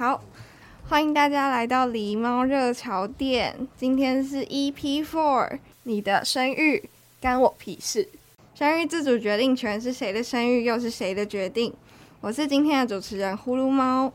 [0.00, 0.18] 好，
[0.88, 3.68] 欢迎大家来到狸猫热潮店。
[3.76, 6.88] 今天是 EP Four，你的生育
[7.20, 8.08] 干我屁事。
[8.54, 11.74] 生育自主决定权是谁的生育，又是谁的决定？
[12.22, 14.10] 我是今天的主持人呼噜猫。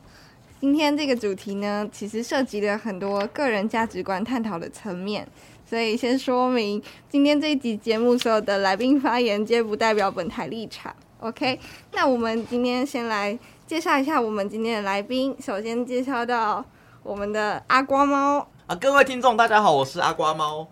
[0.60, 5.24] 今天这个主题呢，其实涉及了很多个人价值观探讨的层面，
[5.64, 10.92] 所以先说明，今天这一集节目所有的来宾发言皆不代表本台立场。
[11.20, 11.60] OK，
[11.92, 13.38] 那我们今天先来。
[13.66, 15.36] 介绍一下我们今天的来宾。
[15.40, 16.64] 首先介绍到
[17.02, 20.68] 我们的阿瓜猫啊，各位听众大家好，我是阿瓜猫。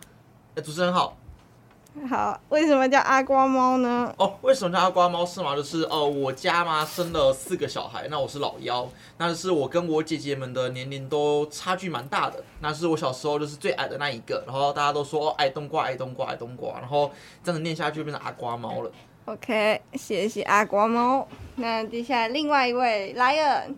[0.54, 1.16] 哎，主持人好。
[2.08, 4.14] 好，为什么叫阿瓜猫呢？
[4.16, 5.56] 哦，为什么叫阿瓜猫是吗？
[5.56, 12.44] 就是哦，我家嘛生了四个小孩，那我是老幺，那就是我跟我姐姐们的年龄都差距蛮大的。
[12.60, 17.10] 那是我小时候就是最矮的那一个，然后大家都说矮冬瓜，矮冬瓜，矮冬瓜，然后
[17.42, 18.90] 这样子念下去就变成阿瓜猫了。
[19.24, 21.26] OK，谢谢阿瓜猫。
[21.56, 23.74] 那接下来另外一位 Lion，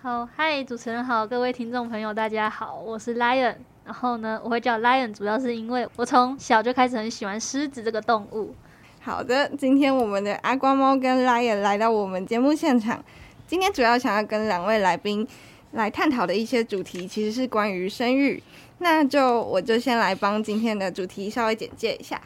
[0.00, 3.56] 好，嗨，主持人好，各位听众朋友大家好，我是 Lion。
[3.84, 8.54] 然后呢，我会叫 Lion，主要是因为我从小就开始很喜欢狮子这个动物。
[9.00, 13.04] 好的，今天我们的阿瓜猫跟 Lion 来到我们节目现场。
[13.48, 15.26] 今天主要想要跟两位来宾
[15.72, 18.40] 来探讨的一些主题，其实是关于生育。
[18.78, 22.20] 那就我就先来帮今天的主题稍微简介一下。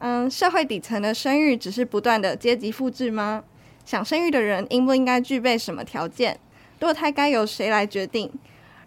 [0.00, 3.44] 嗯，社会底层的生育只是不断的阶级复制吗？
[3.84, 6.38] 想生育的人应不应该具备什么条件？
[6.80, 8.30] 堕胎该由谁来决定？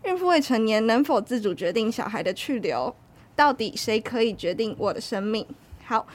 [0.04, 2.96] 孕妇未成年能否自主决定小孩的去留？
[3.36, 5.46] 到底谁可以决定我的生命？
[5.86, 6.06] 好，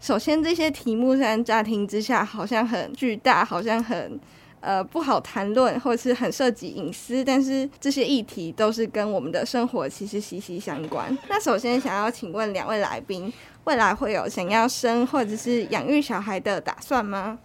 [0.00, 4.18] 首先这些题目虽然乍听之下好像很巨大，好像很
[4.60, 11.16] 呃不好谈论，或者是很涉及隐私，但是这些议题都是跟我们的生活其实息息相关。
[11.28, 13.32] 那首先想要请问两位来宾。
[13.64, 17.38] 未来会有想要生或者是养育小孩的打算吗？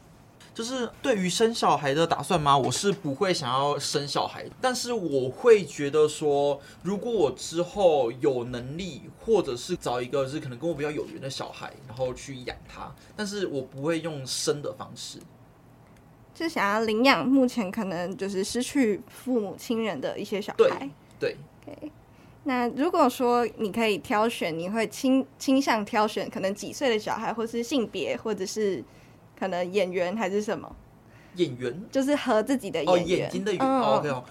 [0.53, 2.57] 就是对于生小孩的打算吗？
[2.57, 15.19] 我是不会想要生小孩，但是我会觉得说，如果我之后有能力，或者是找一个是可能跟我比较有缘的小孩，然后去养他，但是我不会用生的方式，
[16.35, 20.89] 就想要领养目前可能就是失去父母亲人的一些小孩。
[20.89, 20.89] 对。
[21.19, 21.89] 对 okay.
[22.43, 28.83] 那如果说你可以挑选，你会倾倾向挑选可能几岁的小孩，或是性别，或者是
[29.37, 30.75] 可能演员还是什么？
[31.35, 33.03] 演员就是和自己的演员。
[33.03, 33.59] 哦，眼睛的眼。
[33.59, 34.23] 嗯、OK 哦，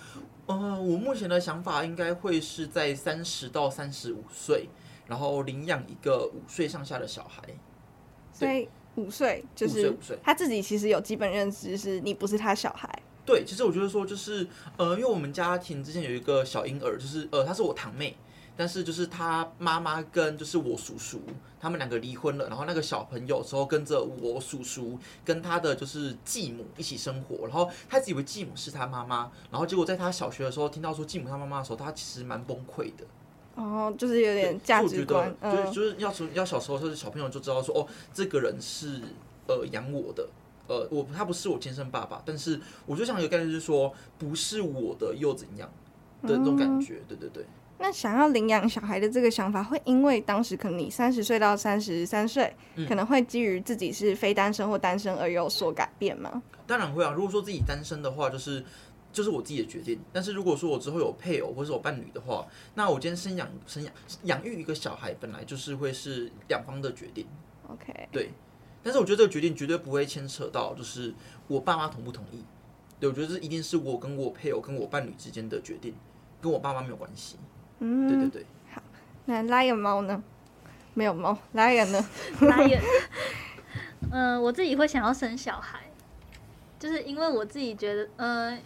[0.47, 4.69] 呃，我目前的想法应该会是在三十到三十五岁，
[5.07, 7.43] 然后领养一个五岁上下的小孩。
[8.33, 12.89] 所以五岁就是他自己其实有基本认知，是你不是他小孩。
[13.25, 14.47] 对，其实我觉得说就是，
[14.77, 18.17] 呃，因为我们家庭之前有一个小婴儿，就是呃，她是我堂妹，
[18.57, 21.21] 但是就是他妈妈跟就是我叔叔
[21.61, 33.05] 他们两个离婚了，然后那个小朋友之后跟着我叔叔跟他的就是继母一起生活，然后他以为继母是他妈妈，然后结果在他小学的时候听到说继母他妈妈的时候，他其实蛮崩溃的。
[33.55, 39.01] 哦，就是有点价值观，就是、就是要从要小时候就是小朋友就知道说，哦，这个人是
[39.47, 40.29] 呃养我的。
[40.69, 45.69] 呃，我他不是我亲生爸爸，但是我就想有个概念，就是说不是我的又怎样
[46.23, 47.45] 的那种感觉，嗯、对对对。
[47.83, 52.55] 那想要领养小孩的这个想法，会因为当时可能你三十岁到三十三岁，
[52.89, 56.41] 可能会基于自己是非单身或单身而有所改变吗？
[56.65, 57.11] 当然会啊。
[57.11, 58.65] 如果说自己单身的话，就是
[59.13, 59.99] 就是我自己的决定。
[60.13, 62.47] 但是如果说我之后有配偶或是我伴侣的话，
[62.77, 63.93] 那我今天生养生养
[64.23, 67.27] 养育一个小孩，本来就是会是两方的决定。
[67.67, 68.31] OK，对。
[68.85, 71.13] 但是我觉得这个决定绝对不会牵扯到，就是
[71.49, 72.45] 我爸妈同不同意。
[73.01, 75.93] 对，我觉得这一定是我跟我配偶跟我伴侣之间的决定，
[76.41, 77.37] 跟我爸妈没有关系。
[77.83, 78.47] 嗯，对对对。
[78.73, 78.81] 好，
[79.25, 80.23] 那 Lion 猫呢？
[80.95, 82.07] 没有猫，Lion 呢
[82.39, 82.81] ？Lion。
[84.11, 85.81] 嗯、 呃，我自己会想要生小孩，
[86.79, 88.57] 就是因为我自己觉得，呃，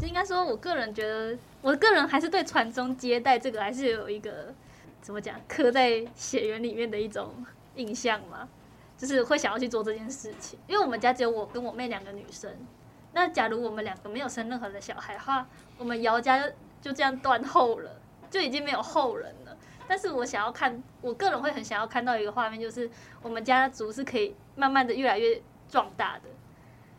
[0.00, 4.54] 就应该说，我个人觉得，我个人还是对传宗接代这个还是有一个
[5.00, 7.32] 怎么讲刻在血缘里面的一种
[7.76, 8.48] 印象嘛。
[8.98, 10.58] 就是会想要去做这件事情。
[10.66, 12.50] 因为我们家只有我跟我妹两个女生，
[13.12, 15.46] 那假如我们两个没有生任何的小孩的话，
[15.76, 17.95] 我们姚家就就这样断后了，
[18.30, 19.56] 就已经没有后人了。
[19.88, 22.90] 但是我想要看，我个人会很想要看到一个画面，就是
[23.22, 26.22] 我们家族是可以慢慢的越来越壮大的。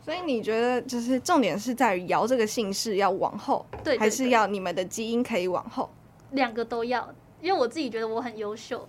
[0.00, 5.90] 所以你觉得，就是重点是在于尧这个姓氏要往后，对，还是要你们的基因可以往后？
[6.30, 8.88] 两个都要，因为我自己觉得我很优秀。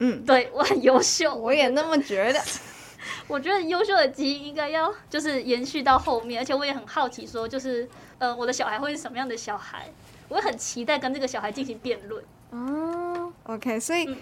[0.00, 2.40] 嗯，对，我很优秀，我也那么觉得。
[3.28, 7.88] 我觉得优秀的基因应该要就是延续到后面，而且我也很好奇，说就是
[8.18, 9.90] 呃，我的小孩会是什么样的小孩？
[10.28, 12.24] 我也很期待跟这个小孩进行辩论。
[12.50, 14.16] 哦，OK，所以、嗯、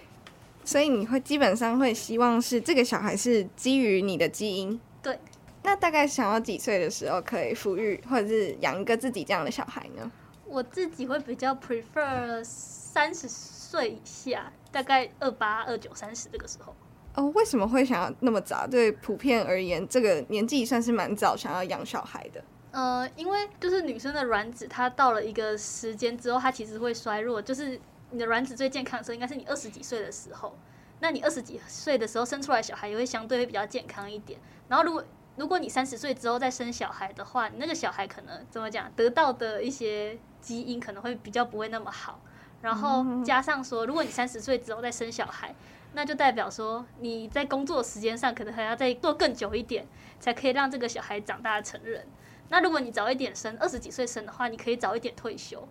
[0.64, 4.80] 所以你会基本上会希望是这个小孩是基于你的基因。
[5.02, 5.18] 对。
[5.64, 10.10] 那大概想要几岁的时候可以抚育或者是养一个自己这样的小孩呢？
[10.44, 16.74] 我自己会比较 prefer 三十岁以下，大概二八、二九、三十这个时候。
[17.14, 18.66] 哦，为什么会想要那么早？
[18.66, 22.42] 对普遍而言，这个年纪算是蛮早想要养小孩的。
[22.72, 27.40] 呃，因为就是女生的卵子，它到了一个时间之后，它其实会衰弱。
[27.40, 27.80] 就是
[28.10, 30.56] 你的卵子最健康的时候，应该是你二十几岁的时候。
[31.00, 34.40] 那你二十几岁的时候生出来小孩，也会相对会比较健康一点。
[34.68, 35.04] 然后如果
[35.36, 42.20] 如果你三十岁之后再生小孩的话，你那个小孩可能怎么讲，得到的一些基因可能会比较不会那么好。
[42.62, 45.54] 然后加上说，如果你三十岁之后再生小孩，
[45.94, 49.86] 那就代表说你在工作时间上可能还要再做更久一点，
[50.20, 52.06] 才可以让这个小孩长大成人。
[52.52, 55.66] 那如果你早一点生，二十几岁生的话，你可以早一点退休。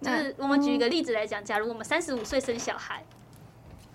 [0.00, 3.04] 就是我们举一个例子来讲，假如我们三十五岁生小孩。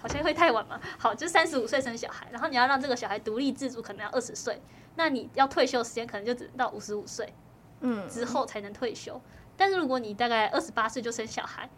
[0.01, 0.81] 好像会太晚嘛？
[0.97, 4.59] 好，就三十五岁生小孩，然后你要让这个小孩独立自主，可能要二十岁，
[4.95, 7.31] 那你要退休时间可能就只能到五十五岁，
[7.81, 9.21] 嗯，之后才能退休。
[9.55, 11.69] 但是如果你大概二十八岁就生小孩，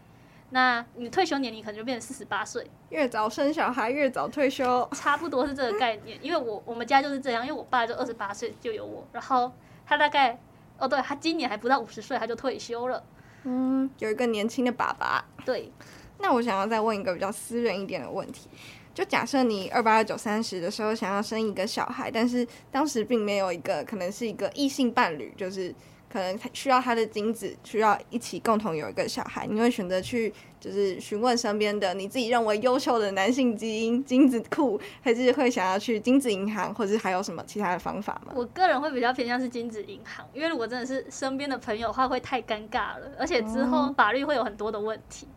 [0.51, 2.65] 那你退休年龄可能就变成四十八岁。
[2.91, 6.17] 越早生小孩越早退休，差不多是这个概念。
[6.21, 9.51] 因为我我们家就是这样，因为我爸就二十八岁就有我，然后
[9.85, 10.39] 他大概
[10.77, 13.03] 哦，对，他今年还不到五十岁他就退休了，
[13.43, 15.71] 嗯，有一个年轻的爸爸，对。
[16.19, 18.47] 那我想要再问一个比较私人一点的问题，
[18.93, 25.73] 就假设你二八二九三十的时候想要生一个小孩，但是当时并没有一个可能是一个异性伴侣，就是
[26.13, 38.31] 可能需要他的精子，需要一起共同有一个小孩，你会选择去就是询问身边的你自己认为优秀的男性基因精子库，还是会想要去精子银行，或者是还有什么其他的方法吗？
[38.35, 45.27] 我个人会比较偏向是精子银行，因为如果真的是身边的朋友的话，会太尴尬了，而且之后法律会有很多的问题。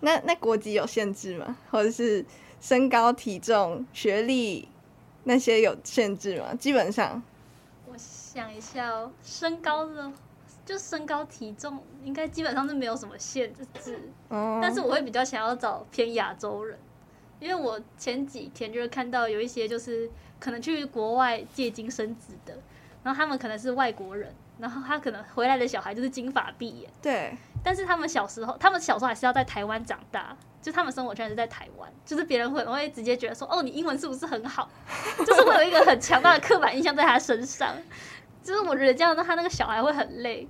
[0.00, 1.54] 那那国籍有限制吗？
[1.70, 2.24] 或者是
[2.58, 4.66] 身高、体重、学历
[5.24, 6.54] 那些有限制吗？
[6.58, 7.31] 基本上，我
[8.32, 10.10] 想一下哦，身高的
[10.64, 14.00] 就身高体重应该基本上是没有什么限制。
[14.30, 14.58] 哦。
[14.62, 16.78] 但是我会比较想要找偏亚洲人，
[17.38, 22.56] 因为我前几天就是看到有一些就是可能去国外借精生子的，
[23.02, 26.90] 然后他们可能是外国人，然后他可能回来的小孩就是金发碧眼。
[27.02, 27.36] 对。
[27.62, 34.68] 但是他们小时候，他们小时候还是要在台湾长大，就他们生活圈是在台湾，就是别人会会直接觉得说，哦，你英文是不是很好？
[35.18, 37.72] 就是会有一个很强大的刻板印象在他身上，
[38.42, 40.46] 就是我觉得这样子他那个小孩会很累。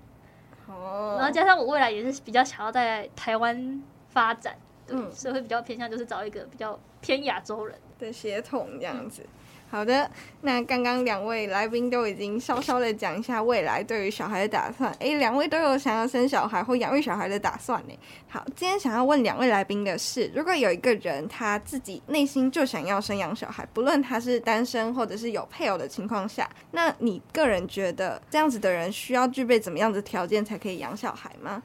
[0.66, 1.16] 哦。
[1.18, 4.56] 然后加上我未来也是比较想要在台湾发展，
[4.88, 9.24] 嗯，所以会比较偏向就是找一个比较偏亚洲人的血统这样子。
[9.72, 10.10] 好的，
[10.42, 14.92] 那刚刚两位来宾都已经稍稍的讲一下未来对于小孩的打算。
[14.98, 17.98] 诶，两位都有想要生小孩或养育小孩的打算呢？
[18.28, 31.62] 好，今天想要问两位来宾的是，如果有一个人他自己内心就想要生养小孩，不论他是单身或者是有配偶的情况下，那你个人觉得这样子的人需要具备怎么样的条件才可以养小孩吗？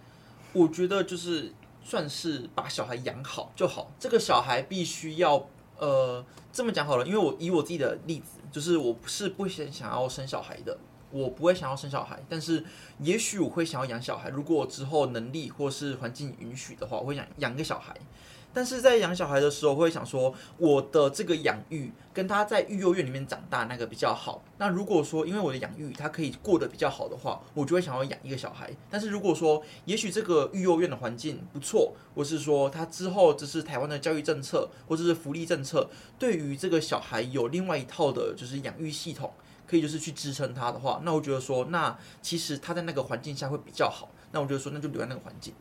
[0.53, 1.51] 我觉得就是
[1.83, 5.45] 算是把小孩养好就好，这个小孩必须要。
[5.79, 6.25] 呃，
[6.57, 10.75] 这么讲好了，因为我以我自己的例子，就是我不是不想想要生小孩的，
[11.11, 12.65] 我不会想要生小孩，但是
[12.97, 14.29] 也许我会想要养小孩。
[14.29, 17.95] 如果之后能力或是环境允许的话，我会想养个小孩。
[18.57, 24.43] 但是在养小孩的时候，会想说，我的这个养育跟他在育幼院里面长大那个比较好。
[24.57, 28.75] 那如果说因为我的养育他可以过得比较好的话，我就会想要养一个小孩。
[28.89, 35.87] 但是如果说也许这个育幼院的环境不错，或是说他之后这是台湾的教育政策或者是福利政策，
[36.17, 39.31] 对于这个小孩有另外一套的就是养育系统，
[39.67, 44.09] 可以就是去支撑他的话，那我觉得说，那其实他在那个环境下会比较好。
[44.31, 45.53] 那我觉得说，那就留在那个环境。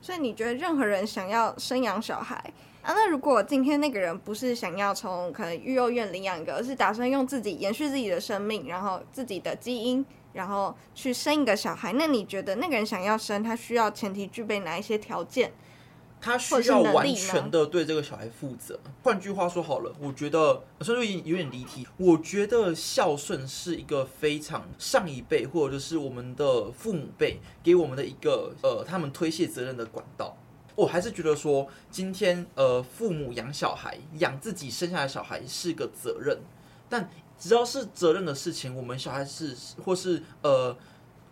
[0.00, 2.34] 所以你觉得任何人想要生养小孩
[2.82, 2.94] 啊？
[2.94, 15.52] 那如果今天那个人不是想要从可能育幼院领养一个，而是打算用自己延续自己的生命，然后自己的基因，然后去生一个小孩，那你觉得那个人想要生，他需要前提具备哪一些条件？
[16.20, 18.78] 他需要完全的对这个小孩负责。
[19.02, 30.36] 换句话说好了，我觉得虽然有点离题，我觉得孝顺是一个非常上一辈或者就是我们的父母辈给我们的一个呃，他们推卸责任的管道。
[30.76, 36.38] 我还是觉得说，今天呃，父母养小孩，养自己生下来的小孩是个责任，
[36.88, 37.08] 但
[37.38, 40.76] 只要是责任的事情，我们小孩是或是呃。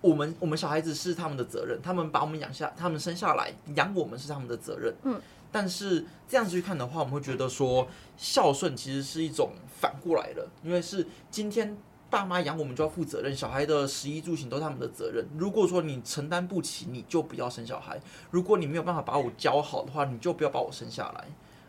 [0.01, 4.95] 我们我们小孩子是他们的责任，他们把我们养下，他们生下来养我们是他们的责任。
[5.03, 9.51] 嗯，但是这样子去看的话，我们会觉得说孝顺其实是一种
[9.81, 11.77] 反过来的，因为是今天
[12.09, 15.27] 爸妈养我们就要负责任，小孩的食衣住行都是他们的责任。
[15.37, 17.97] 如果说你承担不起，你就不要生小孩；
[18.31, 21.25] 如果你没有办法把我教好的话，你就不要把我生下来。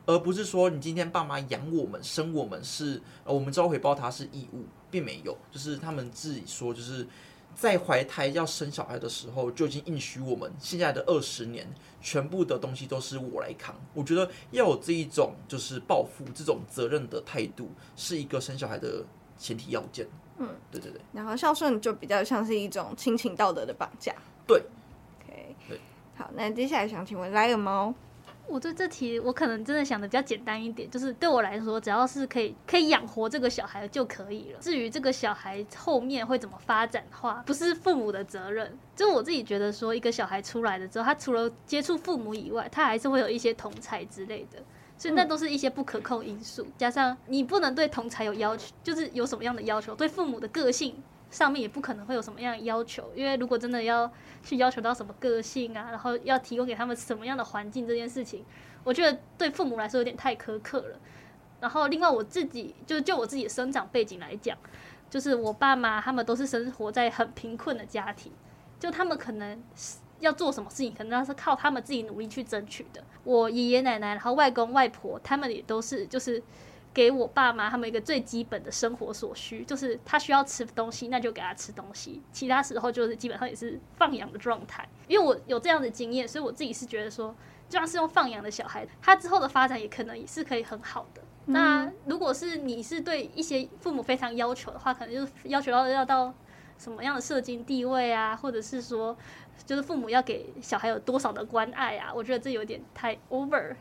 [0.06, 7.08] 而不是说你今天爸妈养我们生我们是，呃，我们知道回报他是义务，并没有，就是他们自己说就是。
[7.56, 11.68] 在怀胎要生小孩的时候，就已经应许我们，现在的二十年，
[12.02, 13.76] 全部的东西都是我来扛。
[13.94, 19.04] 我觉得要有这一种就是报复这种责任的态度，是一个生小孩的
[19.38, 20.08] 前提要件。
[20.38, 21.02] 嗯，对对对。
[21.12, 24.16] 然后孝顺就比较像是一种亲情道德的绑架。
[24.48, 24.64] 对。
[25.20, 25.56] OK。
[25.68, 25.80] 对。
[26.16, 27.94] 好，那接下来想请问来个猫。
[28.50, 34.60] 我对这题，我可能真的想的比较简单一点，就是对我来说，只要是可以可以养活这个小孩就可以了。
[34.60, 38.78] 至于这个小孩后面会怎么发展的话，不是父母的责任。
[38.96, 44.60] 就我自己觉得说，一个小孩出来了之后，他除了接触父母以外，他还是会有一些同才之类的，
[44.98, 46.66] 所以那都是一些不可控因素。
[46.78, 51.02] 加上你不能对同才有要求，就是有什么样的要求，对父母的个性。
[51.30, 58.44] 上面也不可能会有什么样的要求，因为如果真的要去要求到什么个性啊，然后要提供给他们什么样的环境这件事情，
[58.84, 61.00] 我觉得对父母来说有点太苛刻了。
[61.60, 64.58] 然后另外我自己就就我自己的生长背景来讲，
[65.10, 68.32] 就是我爸妈他们都是生活在很贫困的家庭，
[68.80, 69.62] 就他们可能
[70.20, 73.04] 要做什么事情，可能要是靠他们自己努力去争取的。
[73.24, 76.42] 我爷爷奶奶，然后外公外婆，他们也都是就是。
[77.00, 82.22] 给我爸妈他们一个最基本的生活所需，就是他需要吃东西，那就给他吃东西。
[82.34, 84.86] 其他时候就是基本上也是放养的状态。
[85.08, 87.34] 因为我有这样的经验，所以我自己是觉得说，
[87.70, 91.22] 就算是用放养的小孩，他之后的发展也可能也是可以很好的。
[91.46, 96.34] 嗯、那如果是你是对一些父母非常要求的话，可能就是要求到要到
[96.78, 99.18] 什么样的社经地位啊，或者是说，
[99.66, 102.12] 就是父母要给小孩有多少的关爱啊？
[102.14, 103.74] 我觉得这有点太 over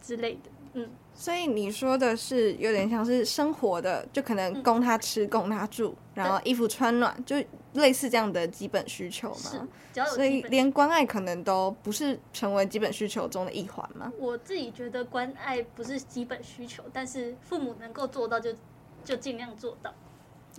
[0.00, 0.50] 之类的。
[0.72, 7.36] 嗯，所以你说的是有点像是生活的，就可能供他吃、供他住，然后衣服穿暖，就
[7.72, 9.68] 类似这样的基本需求嘛。
[10.14, 14.12] 所以连关爱可能都不是成为基本需求中的一环嘛。
[14.16, 18.54] 我自己觉得关爱不是基本需求，但是父母能够做到就
[19.04, 19.92] 就尽量做到。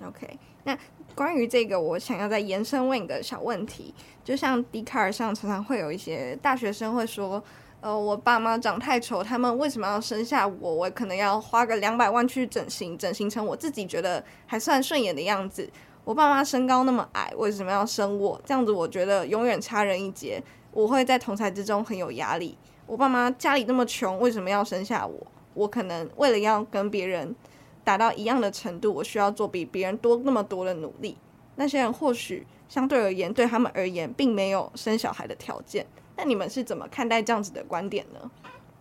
[0.05, 0.77] OK，那
[1.15, 3.93] 关于这个，我想要再延伸问一个小问题，
[4.25, 7.41] 就像 Dcard 上常常会有一些大学生会说。
[7.81, 10.73] 呃，我爸妈长太丑，他们为什么要生下我？
[10.73, 15.67] 我可能要花个两百万去整形，整形成我自己觉得还算顺眼的样子。
[16.03, 18.39] 我爸妈身高那么矮，为什么要生我？
[18.45, 20.39] 这样子我觉得永远差人一截，
[20.71, 22.55] 我会在同侪之中很有压力。
[22.85, 25.27] 我爸妈家里那么穷，为什么要生下我？
[25.55, 27.35] 我可能为了要跟别人
[27.83, 31.17] 达到一样的程度，我需要做比别人多那么多的努力。
[31.55, 35.87] 那些人或许相对而言，对他们而言，并没有生小孩的条件。
[36.15, 38.31] 那你们是怎么看待这样子的观点呢？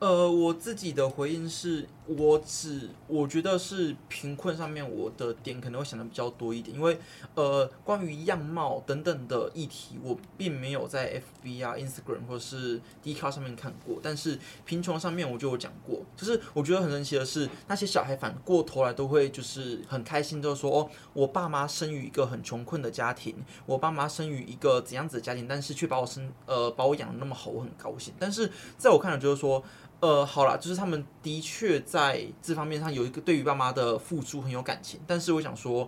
[0.00, 6.98] 呃，我自己的回应是，我只我觉得是贫困上面我的点可能会想的比较多一点，因为
[7.34, 28.14] 呃，关于样貌等等的议题，我并没有在 FB 啊、Instagram 或者是 d c a r 上面看过，但是贫穷上面我就有讲过，就是我觉得很神奇的是，那些小孩反过头来都会就是很开心，就是说哦，我爸妈生于一个很穷困的家庭，我爸妈生于一个怎样子的家庭，但是却把我生呃把我养得那么好，我很高兴。
[28.18, 29.62] 但是在我看来，就是说。
[30.00, 35.86] 呃，好啦，就是他们的确在这方面上有一个对于爸妈的付出很有感情，但是我想说，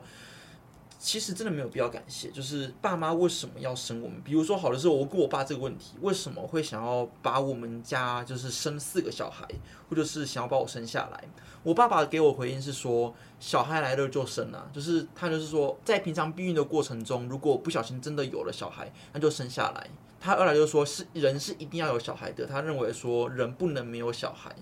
[0.99, 2.31] 其实真的没有必要感谢。
[2.31, 4.21] 就是爸妈为什么要生我们？
[4.23, 9.49] 比如说，好的是我问我爸这个问题，为什么会想要把我们家就是生四个小孩，
[9.89, 11.25] 或者是想要把我生下来？
[11.63, 19.89] 我爸爸给我回应是说，小孩来了就生啊，就是他就是说，在平常避孕的过程中，如果不小心真的有了小孩，那就生下来。
[20.23, 22.47] 他二来就是说，是人是一定要有小孩的。
[22.47, 24.55] 他认为说，人不能没有小孩，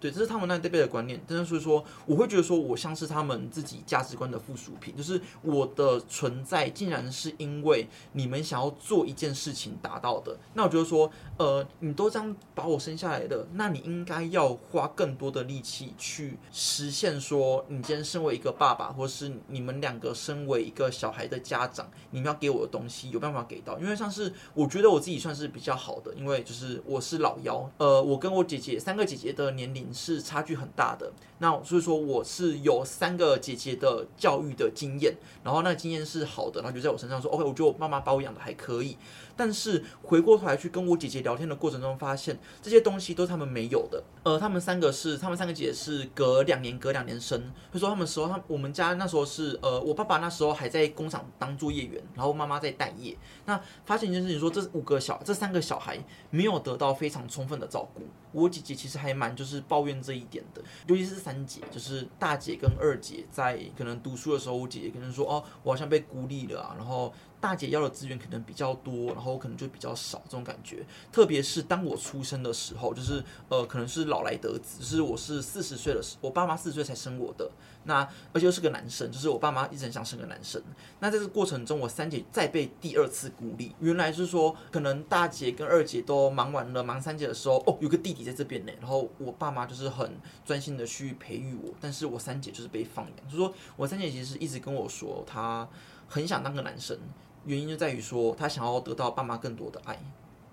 [0.00, 1.20] 对，这是他们那一辈的观念。
[1.28, 10.34] 但是所以说，我会觉得说我像是他们自己价值观的附属品，就是我的存在竟然是因为你们想要做一件事情达到的。
[10.54, 23.78] 那我觉得说，呃，你都这样把我生下来的，那你应该要花更多的力气去实现说，你今天身为一个爸爸，或是你们两个身为一个小孩的家长，你们要给我的东西有办法给到。
[23.78, 29.89] 因为像是我觉得我自己算是比较好的，因为就是我是老幺，呃，我跟我姐姐三个姐姐的年龄。
[29.92, 38.96] 是差距很大的，那所以说我是有三个姐姐的教育的经验，然后那个经验是好的，然后就在我身上说，OK，我觉得我妈妈把我养的还可以。
[39.36, 44.02] 但是回过头来去跟我姐姐聊天的过程中，发现这些东西都是他们没有的。
[44.22, 47.38] 呃，他们三个是，他们三个姐姐是隔两年隔两年生，
[47.70, 53.16] 所以说他们时候，他我们家那时候是，呃，我爸爸那时候还在工厂当作业员，然后妈妈在待业。
[53.46, 58.02] 那发现一件事情，说这五个小，这三个小孩没有得到非常充分的照顾。
[58.32, 67.12] 我姐姐其实还蛮就是抱怨这一点的，尤其是三姐，就是大姐跟二姐在可能读书的时候，我姐姐可能说，哦，我好像被孤立了啊，然后。
[67.40, 70.84] 大姐要的资源可能比较多，然后可能就比较少这种感觉。
[71.10, 77.50] 特别是当我出生的时候，就是呃，可能是老来得子，就是我是四十岁的时，我爸妈四十岁才生我的。
[77.84, 80.62] 那而且又是个男生，就是我爸妈一直很想生个男生。
[80.98, 83.74] 那在这个过程中，我三姐再被第二次孤立。
[83.80, 88.72] 原来是说，可能大姐跟二姐都忙完了，忙三姐的时候，哦，有个弟弟在这边呢。
[88.80, 93.24] 然后我爸妈就是很专心的去培育我，但是我三姐就是被放养。
[93.24, 95.66] 就是说我三姐其实一直跟我说，她
[96.06, 96.98] 很想当个男生。
[97.44, 99.98] 原因就在于说，他想要得到爸妈更多的爱。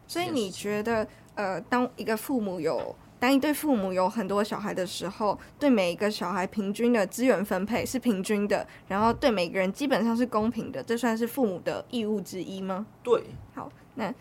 [0.08, 12.88] 所以你觉得，呃，当一个父母有，当一对父母有很多小孩的时候，对每一个小孩平均的资源分配是平均的，然后对每个人基本上是公平的，这算是父母的义务之一吗？
[13.04, 13.22] 对。
[13.54, 14.14] 好，那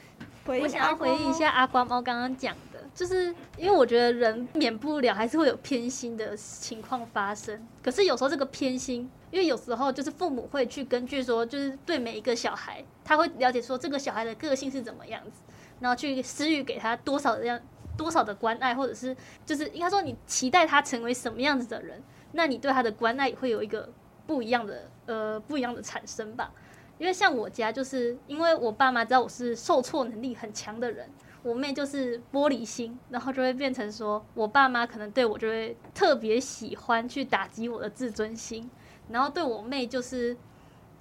[0.47, 9.09] 我想要回应一下阿瓜猫刚刚讲的，就是因为我觉得人免不了还是会有偏心的情况发生，可是有时候这个偏心。
[9.37, 15.43] 因为有时候就是父母会去根据说，就是对每一个小孩，他会了解说这个小孩的个性是怎么样子，
[15.79, 17.61] 然后去施予给他多少的样
[17.99, 19.15] 多少的关爱，或者是
[19.45, 22.03] 就是应该说你期待他成为什么样子的人，
[22.33, 23.87] 那你对他的关爱也会有一个
[24.27, 26.51] 不一样的呃不一样的产生吧。
[26.97, 31.11] 因为像我家就是因为我爸妈知道我是受挫能力很强的人，
[31.43, 38.71] 我妹就是玻璃心，然后就会变成说我爸妈可能对我就会特别喜欢去打击我的自尊心。
[39.09, 40.37] 然后对我妹就是，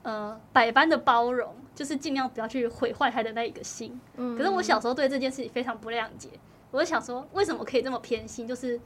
[0.03, 3.99] 呃，百般的包容，就是尽量不要去毁坏她的那一个心。
[4.15, 6.29] 可是我小时候对这件事情非常不谅解，
[6.71, 8.47] 我就想说，为什么可以这么偏心？
[8.47, 8.79] 就是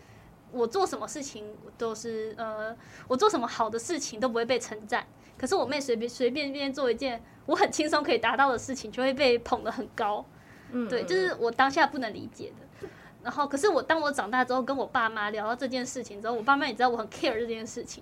[0.51, 1.45] 我做什么事情
[1.77, 2.75] 都是，呃，
[3.07, 5.05] 我做什么好的事情都不会被称赞，
[5.37, 10.25] 可是我妹随便随便便做一件我很轻松可以达到的事情，就会被捧得很高。
[10.71, 12.87] 嗯，对，就是我当下不能理解的。
[13.21, 18.01] 然后，可是我当我长大之后，跟我爸妈聊到这件事情之后，我爸妈也知道我很 care 这件事情。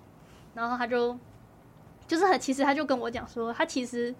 [0.58, 1.16] 然后他就，
[2.08, 4.12] 就是很其实他就跟我讲说，他其实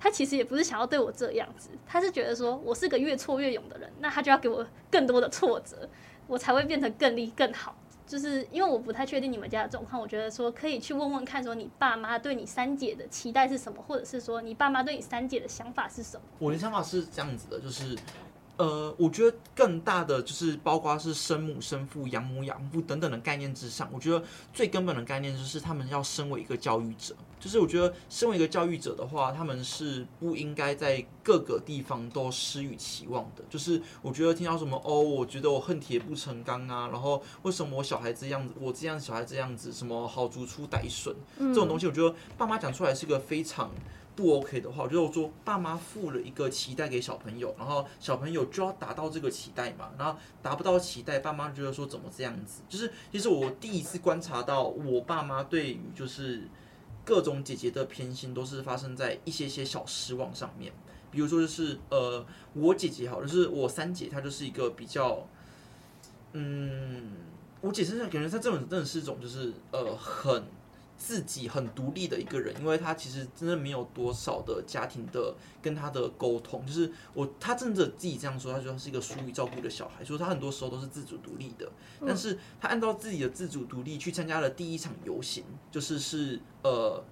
[0.00, 5.86] 他其实也不是想要对我这样子，他是觉得说我是个越挫越勇的人，那他就要给我更多的挫折，
[6.26, 7.76] 我才会变成更厉更好。
[8.06, 16.22] 就是因为我不太确定你们家的状况，我觉得说可以去问问看，说你爸妈对你三姐的期待是什么，或者是说你爸妈对你三姐的想法是什么？
[16.38, 17.96] 我的想法是这样子的，就是。
[18.58, 27.14] 呃，我觉得更大的就是包括是生母生父、养母养父等等的概念之上，我觉得最根本的概念就是他们要身为一个教育者。
[27.40, 33.42] 就是我觉得身为一个教育者的话，他们是不应该在各个地方都施予期望的。
[33.50, 43.70] 就是我觉得听到什么哦，我觉得我恨铁不成钢啊，然后为什么我小孩这样子，我这样小孩这样子，什么好足出歹笋这种东西，我觉得爸妈讲出来是个非常。
[44.14, 52.60] 不 OK 的话，我就是说爸妈付了一个期待给小朋友，然后小朋友就要达到这个期待嘛，然后达不到期待，爸妈觉得说怎么这样子？
[52.68, 56.42] 就是其实我第一次观察到我爸妈对于就是
[57.04, 60.72] 各种姐姐的偏心，都是发生在一些些小失望上面。
[61.10, 65.26] 比如说就是呃，我姐姐好，就是我三姐，她就是一个比较，
[66.32, 67.12] 嗯，
[67.62, 70.44] 我姐身上感觉她这种真的是一种就是呃很。
[71.04, 81.68] 自己很独立的一个人，因为他其实真的没有多少的家庭的跟他的沟通，就是我他真的自己这样说，他说他是一个疏于照顾的小孩，所以他很多时候都是自主独立的。
[82.06, 87.02] 但是他按照自己的自主独立去参加了第一场游行，就是是呃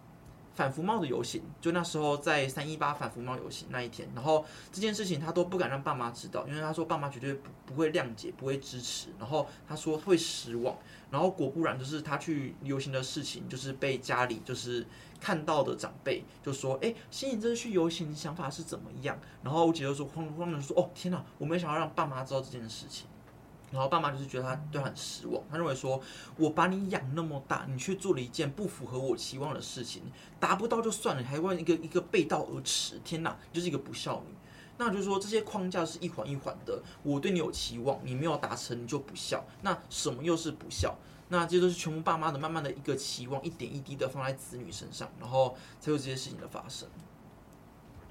[0.60, 10.76] 反服贸的游行，就那时候在三一八反服贸游行那一天，然后这件事情他都不敢让爸妈知道，因为他说爸妈绝对不不会谅解，不会支持，然后他说会失望。
[11.10, 14.86] 然后果不然，就是他去游行的事情，就是被家里就是
[15.18, 23.06] 看到的长辈就说：“哎，欣怡这次去游行，想法是怎么样？”然后我姐就说：“慌慌的说，哦天哪，我没想要让爸妈知道这件事情。”
[23.70, 26.00] 然后爸妈就是觉得他对他很失望，他认为说，
[26.36, 30.02] 我把你养那么大，你却做了一件不符合我期望的事情，
[30.38, 34.34] 达不到就算了，还问一个一个背道而驰，天哪，就是一个不孝女。
[34.76, 39.44] 那就是说这些框架是一环一环的，我对你有期望，你没有达成，你就不孝。
[39.62, 40.96] 那什么又是不孝？
[41.28, 46.88] 那这些都是全部爸妈的慢慢的一个期望，一点一滴的放在子女身上，然后才有这些事情的发生。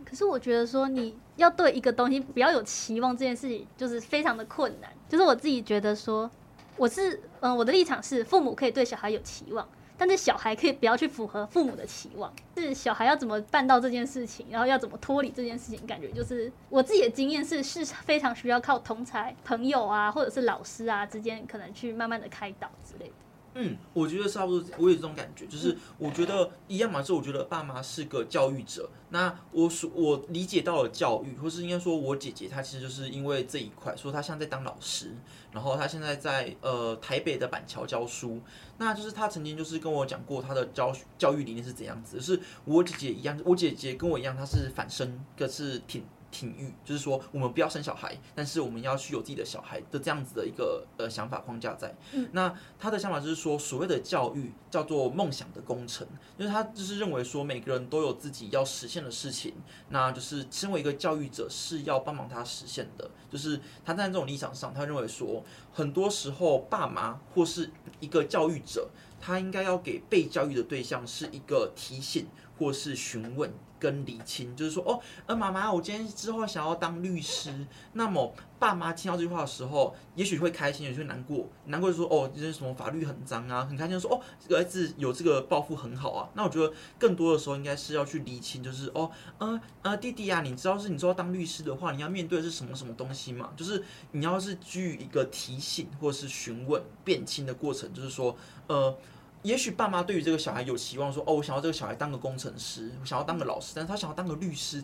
[0.09, 4.89] 可是我觉得说你要对一个东西不要有期望，这件事情就是非常的困难。
[5.07, 6.29] 就是我自己觉得说，
[6.77, 9.67] 我是嗯，我的立场是父母可以对小孩有期望。
[10.01, 23.13] 但是小孩可以不要去符合父母的期望，是小孩要怎么办到这件事情，然后要怎么脱离这件事情，感觉就是我自己的经验是是非常需要靠同才朋友啊，或者是老师啊之间可能去慢慢的开导之类的。
[23.55, 28.89] 嗯，我觉得差不多，我有这种感觉，就是我觉得一样嘛，是我觉得爸妈是个教育者。
[29.09, 35.15] 那我所我理解到了教育，或是应该说我姐姐她其实就是因为这一块，说她现在在当老师，
[35.51, 38.39] 然后她现在在呃台北的板桥教书。
[38.77, 46.03] 那就是她曾经就是跟我讲过她的教教育理念是怎样子，就是我姐姐一样，我姐姐跟我一样，她是反身，可是挺。
[46.31, 51.95] 体育就是说，我们不要生小孩，但是我们要去有自己的小孩的这样子的一个呃想法框架在。
[52.13, 59.53] 嗯，那他的想法就是说，所谓的教育叫做梦想的工程，就是他就是认为说，每个人都有自己要实现的事情，
[59.89, 63.09] 那就是身为一个教育者是要帮忙他实现的。
[63.29, 68.89] 就是他在这种立场上，他认为说，很多时候爸妈或是一个教育者，
[69.19, 73.53] 他应该要给被教育的对象是一个提醒或是询问。
[73.79, 77.65] 跟厘清，就是说，哦，呃，妈妈，我今天之后想要当律师。
[77.93, 81.47] 那么，爸妈听到这句话的时候，也许会开心，也许会难过。
[81.65, 86.29] 难过就说，哦，这是什么法律很脏啊，很开心说，哦，这个儿子有这个抱负很好啊。
[86.33, 93.49] 那我觉得更多的时候，应该是要去厘清，就是，哦，呃，呃，弟弟啊，你知道是你知道当律师的话，你要面对的是什么什么东西吗？
[93.55, 98.35] 就是你要是据一个提醒或者是询问、辨清的过程，就是说，
[98.67, 98.95] 呃。
[99.43, 104.83] 也许爸妈对于这个小孩有期望，说哦，我想要这个小孩当个工程师，我想要当个老师，但是他想要当个律师。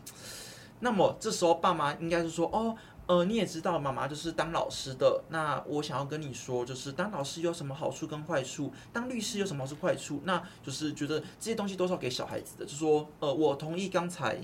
[0.80, 12.66] 那么这时候爸妈应该是说，哦，呃，你也知道妈妈就是当老师的，那我想要跟你说，就是当老师有什么好处跟坏处，当律师有什么好处坏处，那就是觉得这些东西都是要给小孩子的。
[12.66, 14.40] 就说，呃，我同意刚才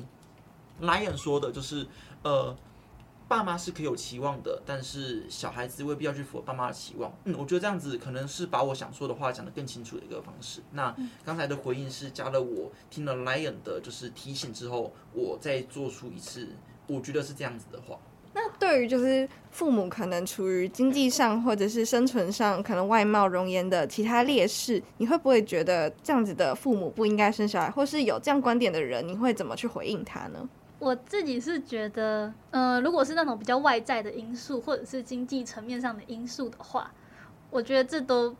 [0.81, 1.87] Lion 说的，就是
[2.23, 2.55] 呃。
[3.31, 7.09] 爸妈是可以有期望的，但是小孩子未必要去符合爸妈的期望。
[7.23, 10.59] 嗯，我觉得这样子可能是把我想说的话讲得更清楚的一个方式。
[10.73, 16.49] 那刚才的回应是加了我听了 Lion 的就是提醒之后，我再做出一次，
[16.87, 17.97] 我觉得是这样子的话。
[18.33, 30.49] 那对于就是父母可能处于经济上或者是生存上可能外貌容颜的其他劣势，你会不会觉得这样子的父母不应该生小孩，或是有这样观点的人，你会怎么去回应他呢？
[30.81, 36.91] 我自己是觉得，呃，如果是那种比较外在的因素，或者是经济层面上的因素的话，
[37.51, 38.35] 我觉得这都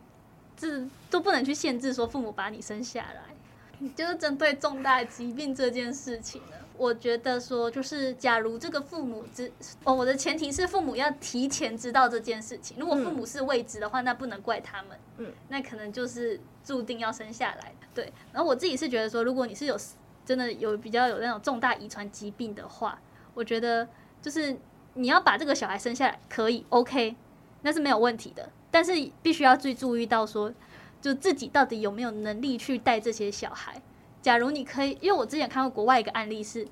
[0.57, 3.87] 这都不能去限制说父母把你生下来。
[3.95, 9.51] 就是针对重大疾病这件事情呢，我觉得说就是，假如这个父母知
[9.83, 12.75] 哦，我的前提是父母要提前知道这件事情。
[12.79, 17.87] 如果父母是未知的话，那不能怪他们，嗯，那可能就是注定要生下来的。
[17.93, 19.77] 对，然后我自己是觉得说，如果你是有。
[20.23, 22.99] 真的有比较有那种重大遗传疾病的话，
[23.33, 23.87] 我觉得
[24.21, 24.55] 就是
[24.93, 27.15] 你要把这个小孩生下来可以 OK，
[27.63, 28.49] 那是没有问题的。
[28.69, 30.53] 但是必须要最注意到说，
[31.01, 33.81] 就自己到底有没有能力去带这些小孩。
[34.21, 36.65] 假如你可以，因为我之前看过国外一个案例是，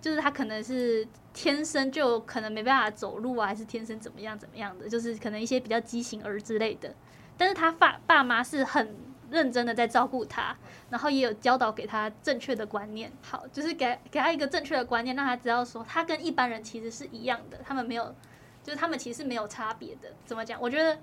[0.00, 6.94] 就是他可能是天生就可能没办法走路啊，还是天生怎么样怎么样的，就是可能一些比较畸形儿之类的。
[7.36, 8.94] 但是他爸爸妈是很。
[9.30, 10.56] 认真的在照顾他，
[10.90, 13.10] 然后也有教导给他正确的观念。
[13.22, 18.14] 好，就是给给他一个正确的观念，让他知道说他跟一般人其实是一样的，他们没有，
[18.62, 20.12] 就是他们其实没有差别的。
[20.24, 20.60] 怎么讲？
[20.60, 20.98] 我觉得，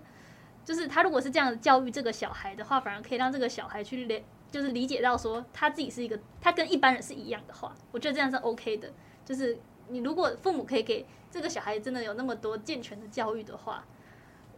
[0.63, 8.91] 就是他如果是这样教育这个小孩的话，反而可以让这个小孩去理，就是理解到说他自己是一个，他跟一般人是一样的话，我觉得这样是 OK 的。
[9.25, 9.57] 就是
[9.89, 13.85] 你如果父母可以给这个小孩真的有那么多健全的教育的话。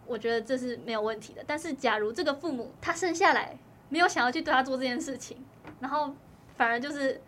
[0.06, 3.58] 我觉得这是没有问题的，但是假如这个父母他生下来
[3.90, 5.38] 没有想要去对他做这件事情，
[5.80, 6.14] 然后
[6.56, 7.22] 反而就是，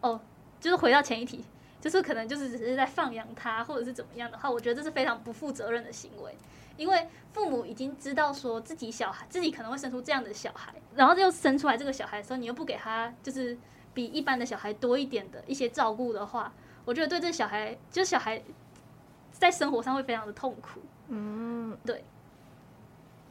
[0.00, 0.20] 哦，
[0.60, 1.44] 就是回到前一题，
[1.80, 6.36] 就是可能就是只是在放养他或者是怎么样的话，我觉得这是非常不负责任的行为，
[6.76, 13.56] 因为父母已经知道说自己小孩自己可能会生出这样的小孩，然后又生出来这个小孩的时候，你又不给他就是
[13.92, 16.52] 比一般的小孩多一点的一些照顾的话，
[16.84, 18.42] 我觉得对这小孩就是小孩
[19.32, 20.80] 在生活上会非常的痛苦。
[21.08, 22.04] 嗯，对，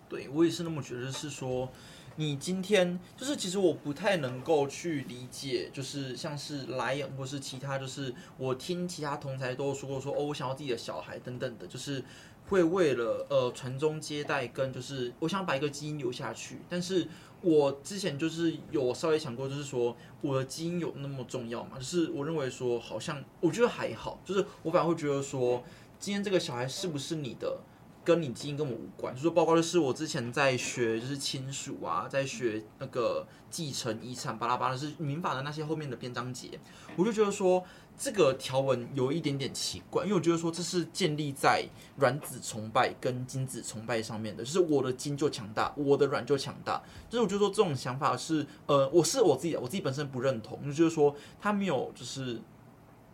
[0.08, 1.70] 对我也是那么觉得，是说
[2.16, 12.02] 你今天就是其实我不太能够去理解，就是像是莱恩或是其他，就是我听其他同才都说过说哦，我想要自己的小孩等等的，就是
[12.48, 17.06] 会为了呃传宗接代跟就是我想把一个基因留下去，但是
[17.42, 21.78] 我之前就是有稍微想过，就是说我的基因有那么重要吗？
[21.78, 25.62] 就是我认为说好像我觉得还好，就是我反而会觉得说
[26.00, 27.60] 今天这个小孩是不是你的？
[28.04, 36.60] 跟你基因跟我无关，就是包括就是我之前在学就是亲属啊，在学那个继承遗产巴拉巴拉，是民法的那些后面的篇章节，
[36.96, 37.64] 我就觉得说
[37.98, 41.66] 这个条文有一点点奇怪，因为我觉得说这是建立在
[41.98, 46.80] 卵子崇拜跟精子崇拜上面的，就是我的精就强大，我的卵就强大，
[47.10, 52.40] 就是我觉得说这种想法是呃，我是我自己，我自己本身不认同，就是说他没有就是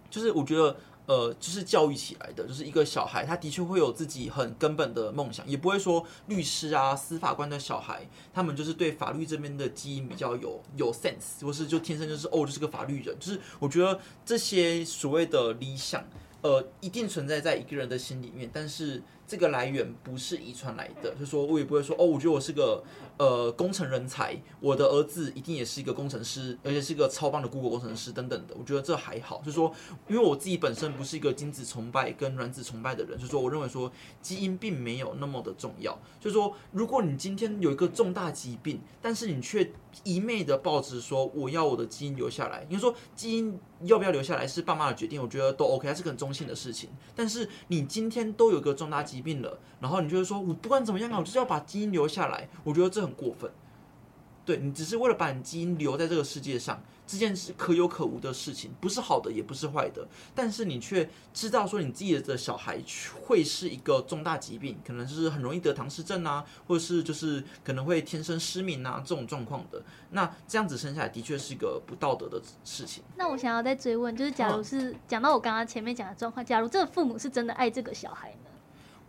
[0.10, 0.76] 就是我觉得。
[1.06, 13.16] 呃，就是教育起来的，就是一个小孩，他的确会有自己很根本的梦想，也不会说律师啊、司法官的小孩，他们就是对法律这边的基因比较有有 sense，或是就天生就是哦，就是个法律人。
[13.20, 16.04] 就是我觉得这些所谓的理想，
[16.42, 19.02] 呃，一定存在在一个人的心里面，但是。
[19.28, 22.84] 这个来源不是遗传来的，就是说我也不会说哦，我觉得我是个
[23.18, 28.56] 呃工程人才，我的儿子一定也是一个工程师，而且是一个超棒的 Google 工程师等等的。
[28.58, 29.74] 我觉得这还好，就是说，
[30.08, 35.98] 因为我自己本身不是一个精子崇拜跟卵子崇拜的人，就是说，我认为说基因并没有那么的重要。
[36.20, 46.90] 就是说，如果你今天有一个重大疾病，但是你却一昧的抱持说我要我的基因留下来，你说基因要不要留下来是爸妈的决定，我觉得都 OK，它是个很中性的事情。
[47.16, 49.32] 但是你今天都有个重大疾病。
[49.42, 52.48] 了，然后你就会说，我不管怎么样啊，我就是要把基因留下来。
[52.64, 53.52] 我觉得这很过分。
[54.44, 60.06] 对，你只是为了把你基因留在这个世界上，这件事可有可无的事情，不是好的，也不是坏的。
[60.34, 62.82] 但是你却知道说，你自己的小孩
[63.22, 69.80] 会是一个重大疾病，可能就是很容易得唐氏症啊，或者是就是可能会天生失明啊这种状况的。
[70.10, 73.04] 那这样子生下来的确是一个不道德的事情。
[73.16, 78.41] 那我想要再追问，就是假如是讲到我刚刚前面讲的状况，假如这个父母是真的爱这个小孩呢？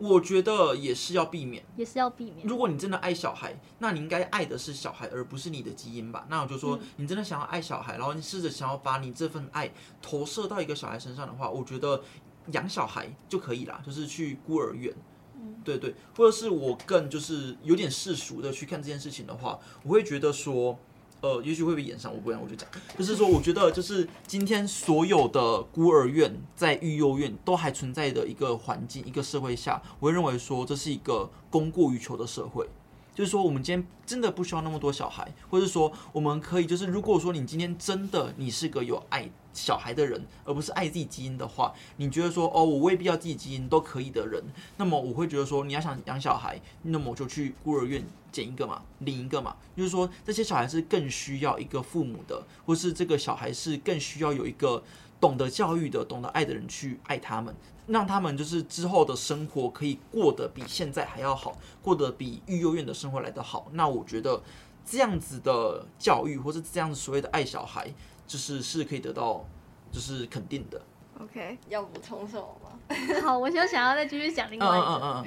[0.03, 2.45] 我觉得也是要避免，也是要避免。
[2.45, 6.27] 如果你真的爱小孩，那你应该爱的是小孩，而不是你的基因吧？
[6.29, 12.03] 那我就说，你真的想要爱小孩，然后你试着想要把你这份爱投射到一个小孩身上的话，我觉得
[12.51, 14.93] 养小孩就可以啦，就是去孤儿院。
[15.37, 20.77] 嗯，对对，或者是我更就是有点世俗的去看这件事情的话，我会觉得说。
[21.23, 32.69] 呃，也许会被演上，我不然我就讲，就是说，我觉得就是今天所有的孤儿院在育幼院都还存在的一个环境，一个社会下，我会认为说这是一个供过于求的社会，
[33.15, 44.43] 就是说我们今天真的不需要那么多小孩，或者说我们可以就是如果说你今天真的你是个有爱小孩的人，而不是爱自己基因的话，你觉得说哦，我未必要自己基因都可以的人，
[44.79, 49.57] 那么我会觉得说，你要想养小孩，那么我就去孤儿院捡一个嘛，领一个嘛。
[49.77, 54.83] 就是说，这些小孩是更需要一个父母的，或是这个小孩是更需要有一个
[55.23, 57.55] 懂得教育的、懂得爱的人去爱他们，
[57.87, 63.69] 让他们就是之后的生活可以过得比现在还要好，过得比育幼院的生活来得好。
[63.73, 64.43] 那我觉得
[64.85, 67.91] 这样子的教育，或是这样子所谓的爱小孩。
[68.25, 69.45] 就是是可以得到，
[69.91, 70.81] 就是肯定的。
[71.21, 72.97] OK，要补充什么吗？
[73.21, 75.27] 好，我就想要再继续讲另外一个，嗯，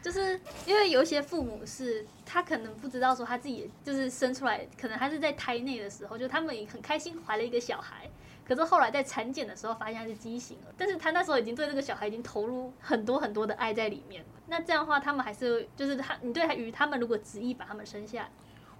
[0.00, 8.08] 就是因为有一些父母是，他可能不知道说他自己就是生出来，可能他是在胎内的时候，就他们很开心怀了一个小孩，
[8.46, 14.28] 可是后来在产检的时候发现他是畸形了，但是他那时候已经对这个小孩已经投入很多很多的爱在里面了。
[14.46, 18.30] 那这样的话，他们还是就是他，你对于他们如果执意把他们生下来。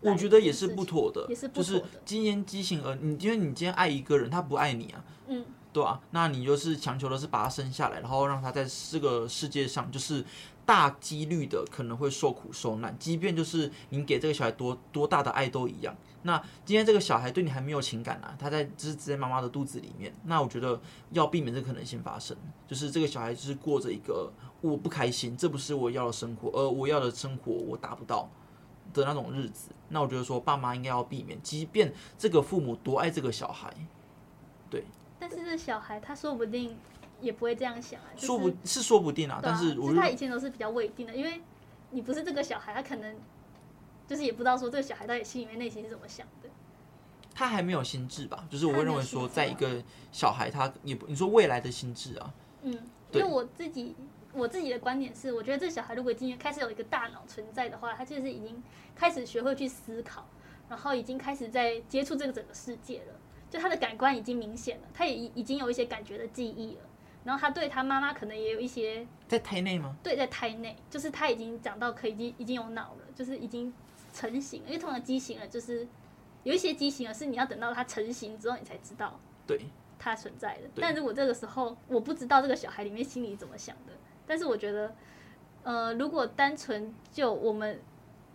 [0.01, 10.23] 我觉得也是不妥的，也是不妥的，就是今天畸形儿，你因为你今天爱一个人，他不爱你啊，嗯，对啊，那你就是强求的是把他生下来，然后让他在这个世界上就是
[10.65, 15.97] 大几率的可能会受苦受难，即便就是你给这个小孩多多大的爱都一样。
[16.27, 20.79] 那今天这个小孩对你还没有情感啊，他在只是在妈妈的肚子里面，那我觉得
[21.13, 22.37] 要避免这可能性发生，
[22.67, 28.29] 就是这个小孩就是过着一个我不开心，这不是我要的生活，而我要的生活我达不到
[28.93, 33.73] 的那种日子，那我觉得说爸妈应该要避免，即便这个父母多爱这个小孩，
[34.69, 34.85] 对。
[35.19, 36.77] 但是这小孩他说不定
[37.21, 39.37] 也不会这样想啊，就是、说不，是说不定啊。
[39.37, 41.41] 啊但是我觉得他以前都是比较未定的，因为
[41.91, 43.17] 你不是这个小孩，他可能
[44.07, 46.49] 就是也不知道说这个小孩到底心里面内心是怎么想的。
[47.35, 48.47] 他还没有心智吧？
[48.51, 52.73] 就是我会认为说，在一个小孩，他也不你说未来的心智啊，嗯，
[53.13, 53.95] 因为我自己。
[54.33, 58.63] 我自己的观点是，我觉得这小孩如果今天开始有一个大脑存在的话，他就是已经
[58.95, 60.29] 开始学会去思考，
[60.69, 63.15] 然后已经开始在接触这个整个世界了。
[63.49, 66.83] 就他的感官已经明显了，他也已经有一些感觉的记忆了。
[67.25, 69.97] 然后他对他妈妈可能也有一些在胎内吗？
[70.03, 73.73] 对，在胎内，就是他已经长到可以已经已经有脑了，就是已经
[74.17, 74.63] 成型。
[74.65, 75.87] 因为通常畸形了，就是
[76.43, 79.61] 有一些畸形了是你要等到它成型之后你才知道，对，
[79.99, 80.63] 他存在的。
[80.77, 83.93] 但如果这个时候我不知道这个小孩里面心里怎么想的。
[84.27, 84.95] 但是我觉得，
[85.63, 87.81] 呃，如果单纯就我们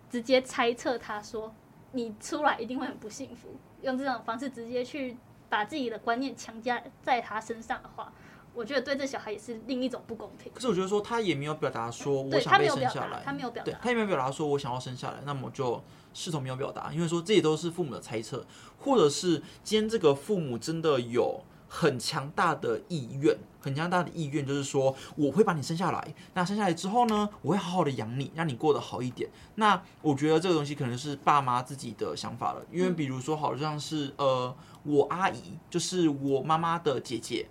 [0.10, 1.54] 直接猜测他说
[1.92, 3.50] 你出来一定会很不幸福，
[3.82, 5.18] 用这种方式直接去
[5.50, 8.14] 把自己的观念强加在他身上的话，
[8.54, 10.52] 我觉得对这小孩也是另一种不公平。
[10.54, 15.82] 可是我觉得说他也没有表达说我想被生下来，他没有表达，他也没有表达说我想要生下来，那么就
[16.14, 18.46] 视同没有表达，因为说这些都是父母的猜测，
[18.80, 21.42] 或者是今天这个父母真的有。
[21.74, 26.14] 很强大的意愿，很强大的意愿，就是说我会把你生下来。
[26.34, 29.30] 那生下来之后呢，我会好好的养你，让你过得好一点。
[29.56, 37.48] 那我觉得这个东西可能是爸妈自己的想法了，因为比如说好像是呃，我阿姨就是我妈妈的姐姐，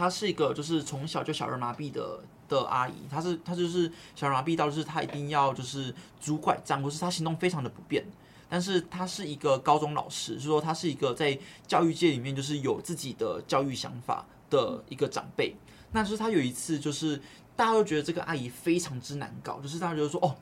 [0.00, 8.02] 她是一个就是从小就小儿麻痹的的阿姨，她是她就是小儿麻痹到就是她一定要就是拄拐杖，或是她行动非常的不便。
[8.48, 15.54] 但是她是一个高中老师，就是说她是一个在教育界里面就是有自己的教育想法的一个长辈。
[15.92, 17.20] 那就是她有一次，就是
[17.54, 20.34] 大家都觉得这个阿姨非常之难搞，就是大家觉得说哦。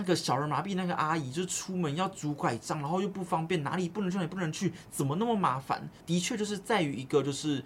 [0.00, 5.86] 那个小儿麻痹那个阿姨，就出门要拄拐杖，然后又不方便，哪里不能去哪里不能去，怎么那么麻烦？
[6.06, 7.62] 的确就是在于一个就是，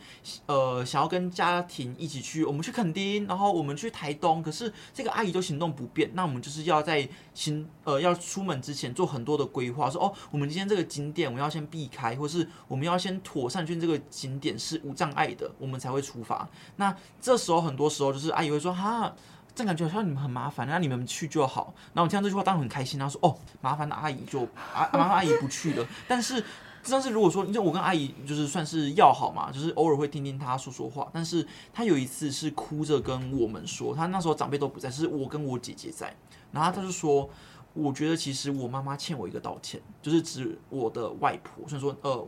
[0.47, 16.49] 呃，想要跟家庭一起去，我们去垦丁，然后我们去台东，可是这个阿姨就行动不便，那我们就是要在行呃要出门之前做很多的规划，说哦，我们今天这个景点我们要先避开，或是我们要先妥善确认这个景点是无障碍的，我们才会出发。
[16.75, 19.15] 那这时候很多时候就是阿姨会说哈。
[19.55, 21.73] 这感觉好像你们很麻烦，那你们去就好。
[21.93, 22.99] 然后我听到这句话，当然很开心。
[22.99, 24.43] 然后说：“哦，麻烦的阿姨就
[24.75, 26.43] 啊，麻烦阿姨不去了。”但是，
[26.91, 31.09] 但是如果说，因为我跟阿姨就是算是要好嘛，就是偶尔会听听她说说话。
[31.13, 36.13] 但是她有一次是哭着跟我们说，她那时候长辈都不在，是我跟我姐姐在。
[36.51, 37.31] 然后她就说
[37.75, 42.27] ：“我觉得其实我妈妈欠我一个道歉，就是指我的外婆，所以说呃，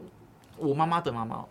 [0.57, 1.45] 我妈妈的妈妈。”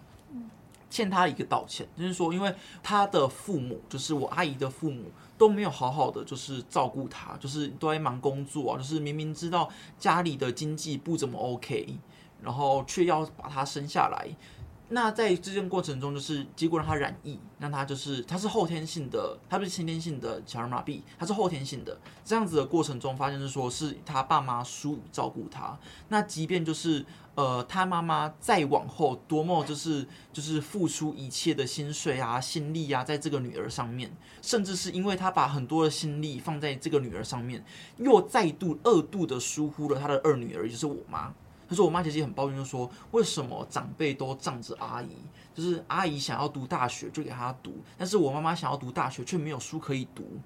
[0.89, 11.97] 欠他一个道歉，就是说，因为他的父母，就是我阿姨的父母，都没有好好的就是照顾他，就是都在忙工作啊，就是明明知道家里的经济不怎么 OK，
[12.41, 14.27] 然后却要把他生下来。
[14.89, 21.97] 那在这件过程中，就是结果让他染疫，让他就是他是后天性的，他不是先天性的小儿麻痹，他是后天性的。
[22.23, 25.77] 这样子的过程中，发现是说是他爸妈疏于照顾他。
[26.09, 27.03] 那即便就是。
[27.35, 34.09] 呃，他妈妈再往后多么就是就是付出一切的薪水啊、心力啊，在这个女儿上面，
[34.41, 37.63] 甚至是因为他把很多的心力放在这个女儿上面，
[37.97, 41.33] 又再度二度的疏忽了他的二女儿，也就是我妈。
[41.67, 45.17] 他说我妈其实也很抱怨，就说为什么长辈都仗着阿姨，
[45.53, 50.39] 就是阿姨想要读大学就给她读，但是我妈妈想要读大学却没有书可以读。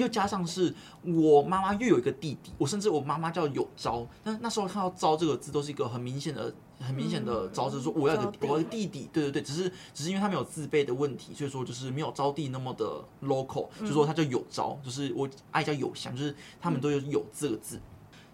[0.00, 17.80] 又加上是我妈妈又有一个弟弟，我甚至我妈妈叫有招，但那时候看到“招”这个字都是一个很明显的、很明显的招，就是说我要一个我的弟弟，对对对，只是只是因为他没有字辈的问题，所以说就是没有招弟那么的 local，就说他叫有招，就是我爱叫有祥，就是他们都有有这个字，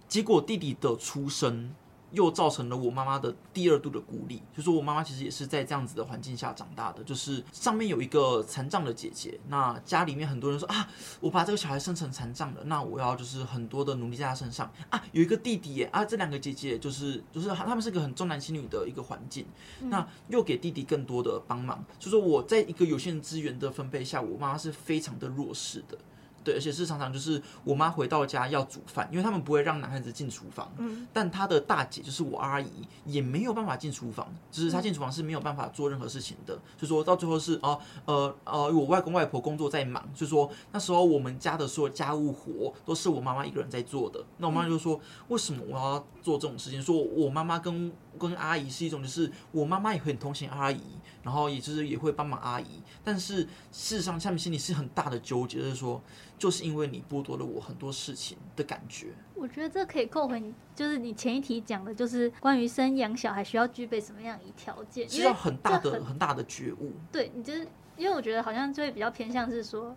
[0.09, 1.75] 结果弟弟的出生。
[2.12, 10.88] 又造成了我妈妈的第二度的孤立，就是说我妈妈其实也是在这样子的环境下长大的，就是上面有一个残障的姐姐，那家里面很多人说啊，
[11.21, 14.73] 我把这个小孩生成残障了，那我要就是很多的努力在他身上。
[14.88, 19.45] 啊，有一个弟弟耶啊，这两个姐姐就是就是他们是个很重男轻女的一个环境，
[19.81, 25.99] 那又给弟弟更多的帮忙，就说我在一个有限资源的分配下，我妈妈是非常的弱势的。
[26.47, 30.71] 对，而且是常常就是我妈回到家要煮饭，因为他们不会让男孩子进厨房。
[30.79, 32.71] 嗯，但他的大姐就是我阿姨
[33.05, 36.57] 也没有办法进厨房，就是她进厨房是没有办法做任何事情的。
[36.79, 44.25] 就说到最后是哦呃呃，我外公外婆工作在忙，就说那时候我们家的所有家务活都是我妈妈一个人在做的。
[44.37, 46.81] 那我妈就说，为什么我要做这种事情？
[46.81, 50.81] 说我妈妈跟跟阿姨是一种，就是我妈妈也会很同情阿姨，
[51.23, 56.03] 然后也就是也会帮忙阿姨，但是事实上下面心里是很大的纠结，就是说。
[56.39, 59.07] 就是因为你剥夺了我很多事情的感觉。
[59.35, 66.93] 我觉得这可以扣回你，就是你前一题讲的，就是关于生养小孩需要具备什么样一条件，需要很大的很，很大的觉悟。
[67.11, 69.97] 对，你就是因为我觉得好像就会比较偏向是说，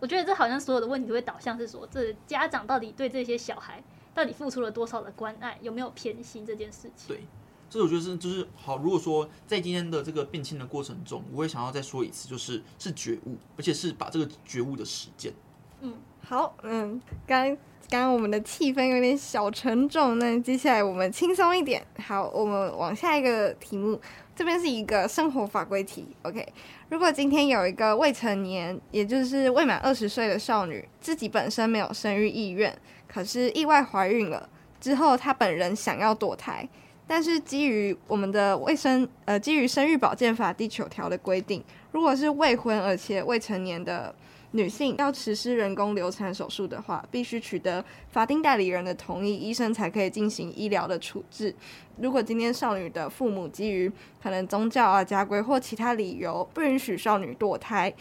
[0.00, 7.08] 我觉得这好像所有的问题都会导向是说，这家长到底对这些小孩到底付出了多少的关爱，有没有偏心这件事情。
[7.08, 7.20] 对，
[7.68, 8.78] 这我觉得是就是好。
[8.78, 15.32] 如果说在今天的这个变亲的过程中，我也想要再说一次，就是是觉悟，而且是把这个觉悟的实践。
[15.80, 17.48] 嗯，好，嗯，刚
[17.88, 21.86] 刚刚我们的气氛有点小沉重，那接下来我们轻松一点。
[21.98, 24.00] 好，我们往下一个题目，
[24.34, 26.06] 这边是一个生活法规题。
[26.22, 26.44] OK，
[26.88, 34.48] 如果今天有一个未成年，也就是未满二十岁的少女，自己本身没有生育意愿，可是意外怀孕了
[34.80, 36.68] 之后，她本人想要堕胎，
[37.06, 44.14] 但是基于我们的卫生呃，基于生育保健法第九条的规定，如果是未婚而且未成年的。
[44.52, 51.54] 女性要实施人工流产手术的话，必须取得法定代理人的同意，医生才可以进行医疗的处置。
[52.00, 53.90] 如果今天少女的父母基于
[54.22, 57.92] 可能宗教啊、家规或其他理由不允许少女堕胎，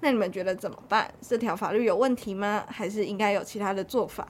[0.00, 1.10] 那你们觉得怎么办？
[1.22, 2.64] 这条法律有问题吗？
[2.68, 4.28] 还是应该有其他的做法？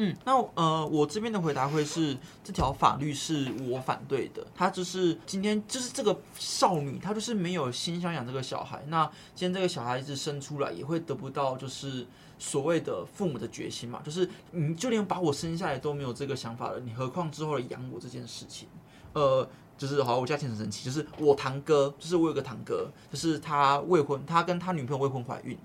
[0.00, 4.46] 嗯，那呃，我这边的回答会是这条法律是我反对的。
[4.54, 8.80] 他就是今天就是这个少女，她就是没有心想养这个小孩。
[8.86, 12.06] 那今天这个小孩子生出来也会得不到就是
[12.38, 18.68] 所谓的父母的决心嘛，就是你就连把我生下来都没有这个想法了，你何况之后来养我这件事情？
[19.14, 25.58] 呃，就是好，我家庭很神奇，就是我堂哥，就是我有个堂哥，就是他未婚，他跟他女朋友未婚怀孕。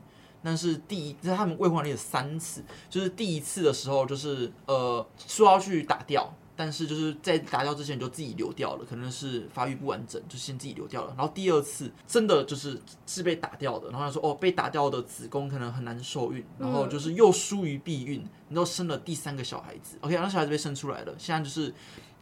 [0.44, 11.14] 但是第一，在他们未婚怀孕三次，就是第一次的时候，就是呃说要去打掉，但是就是在打掉之前就自己流掉了，可能是发育不完整，就先自己流掉了。
[11.18, 19.98] 然后第二次真的就是是被打掉的，然后他说哦，被打掉的子宫可能很难受孕，然后就是又疏于避孕，然后生了第三个小孩子。
[20.02, 21.74] OK，然后小孩子被生出来了，现在就是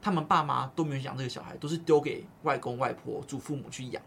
[0.02, 4.02] 他们爸妈都没有养这个小孩，都是丢给外公外婆、祖父母去养。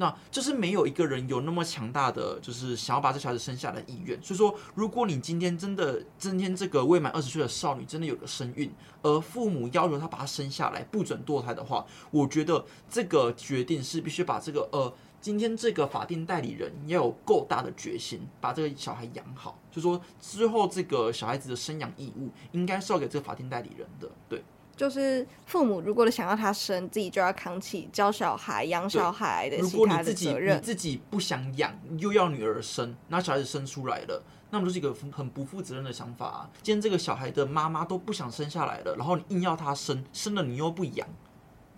[0.00, 4.18] 那就是没有一个人有那么强大的，就是想要把这小孩子生下来的意愿。
[4.22, 8.72] 所以说，如果你今天真的今天这个未满二十岁的少女真的有个身孕，
[9.02, 14.90] 而父母要求她把她生下来，不准堕胎的话，我觉得这个决定是必须把这个呃，
[15.20, 19.58] 今天这个法定代理人要有够大的决心，把这个小孩养好。
[19.70, 24.42] 就说之后这个小孩子的生养义务，应该是要给这个法定代理人的，对。
[24.80, 30.56] 就是父母如果想要他生，自己就要扛起教小孩、养小孩的其他的责任。
[30.56, 36.50] 你自己不想养，又要女儿生，那小孩子生出来了，那么就是一个很不负责任的想法啊。
[36.62, 41.06] 今天这个小孩的妈妈都不想生下来了，然后你硬要他生，生了你又不养。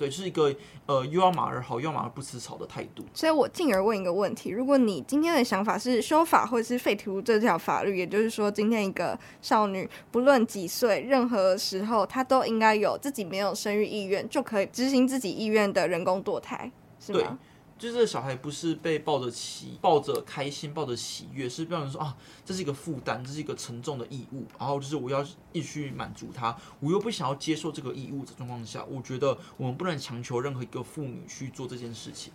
[0.03, 0.53] 对，是一个
[0.87, 3.05] 呃，又要马儿好，又要马儿不吃草的态度。
[3.15, 17.39] 所以我进而问一个问题：如果你今天的想法是修法或者是废除这条法律，也就是说，今天一个少女不论几岁，任何时候她都应该有自己没有生育意愿就可以执行自己意愿的人工堕胎，是吗？
[17.83, 24.45] 就是这个小孩不是被抱着喜、抱着开心、抱着喜悦，是让人说啊，这是一个负担，这是一个沉重的义务。
[24.57, 25.21] 然后就是我要
[25.51, 32.33] 一直去满足他，我又不想要接受这个义务的状况下，我觉得我们不能强求任何一个妇女去做这件事情。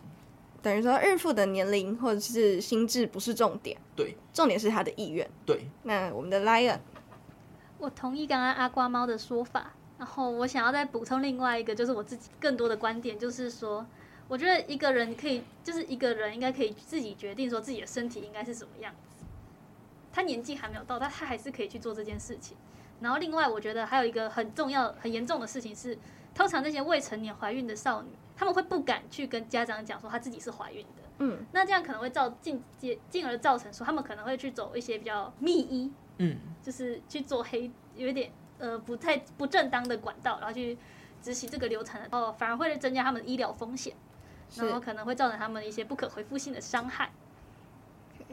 [0.61, 5.25] 等于说，孕妇的年龄或者是心智不是重点，对，重点是她的意愿。
[5.45, 6.79] 对，那我们的 Lion，
[7.77, 13.85] 我同意刚刚阿瓜猫的说法，然后我想要再补充另外一个，就是我自己更多的观点，就是说。
[14.27, 19.25] 我觉得一个人可以，就是一个人应该可以自己决定说自己的身体应该是什么样子。
[20.11, 22.57] 他年纪还没有到，但他还是可以去做这件事情。
[22.99, 25.97] 然后另外，我觉得还有一个很重要、很严重的事情是，
[26.33, 31.03] 通常那些未成年怀孕的少女，他们会不敢去跟家长讲说她自己是怀孕的。
[31.19, 31.45] 嗯。
[31.51, 40.75] 那这样可能会造进进进而造成说，他们可能会去走一些比较密医，嗯，就是去做黑，有一点呃不太不正当的管道，然后去
[41.21, 43.95] 执行这个流产的，哦，反而会增加他们的医疗风险。
[44.55, 47.11] 然后可能会造成他们一些不可回复性的伤害。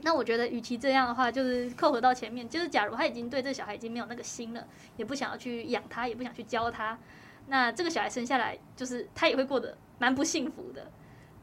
[0.02, 6.98] 那我觉得，与其这样的话，就是扣合到前面，就是假如他已经对这小孩已经没有那个心了，也不想要去养他，也不想去教他，
[7.46, 10.90] 那这个小孩生下来，就是他也会过得蛮不幸福的。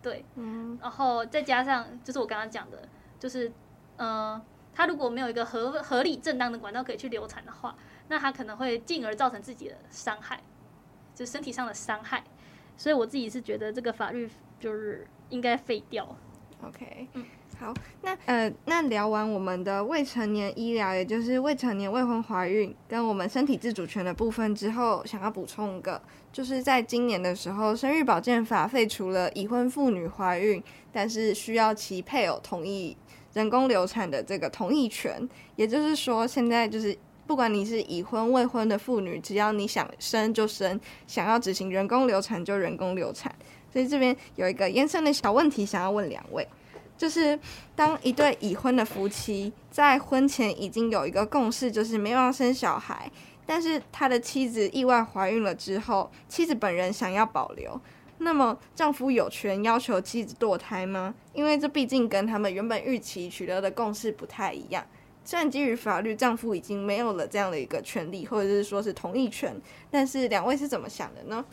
[0.02, 0.78] 对，嗯。
[0.82, 2.88] 然后再加上，就是我刚刚讲的，
[3.20, 3.52] 就是，
[3.98, 4.40] 呃，
[4.76, 7.76] 他如果没有一个合合理正当的管道可以去流产的话，
[8.10, 10.44] 那他可能会进而造成自己的伤害，
[11.16, 12.24] 就是身体上的伤害。
[12.78, 14.30] 所以我自己是觉得这个法律。
[14.62, 16.16] 就是应该废掉。
[16.64, 17.26] OK，嗯，
[17.60, 26.00] 好，那呃，那聊完我们的未成年医疗，也就是未成年未婚怀孕跟我们身体自主权的部分之后，想要补充一个，
[26.32, 32.96] 就是在今年的时候，生育保健法废除了已婚妇女怀孕，但是需要其配偶同意
[33.34, 35.28] 人工流产的这个同意权。
[35.56, 36.96] 也就是说，现在就是
[37.26, 43.34] 不管你是已婚未婚的妇女，只要你想生就生，想要执行人工流产就人工流产。
[43.72, 46.48] 所以这边有一个延伸的小问题，想要问两位，
[46.98, 47.40] 就是
[47.76, 53.10] 当一对已婚的夫妻在婚前已经有一个共识，就是没有要生小孩，
[53.46, 57.80] 但是他的妻子意外怀孕了之后，妻子本人想要保留，
[58.20, 61.16] 那么丈夫有权要求妻子堕胎吗？
[61.34, 64.86] 因为这毕竟跟他们原本预期取得的共识不太一样。
[65.24, 69.56] 虽然基于法律，丈夫已经没有了这样的一个权利，或者是说是同意权，
[69.90, 71.46] 但是两位是怎么想的呢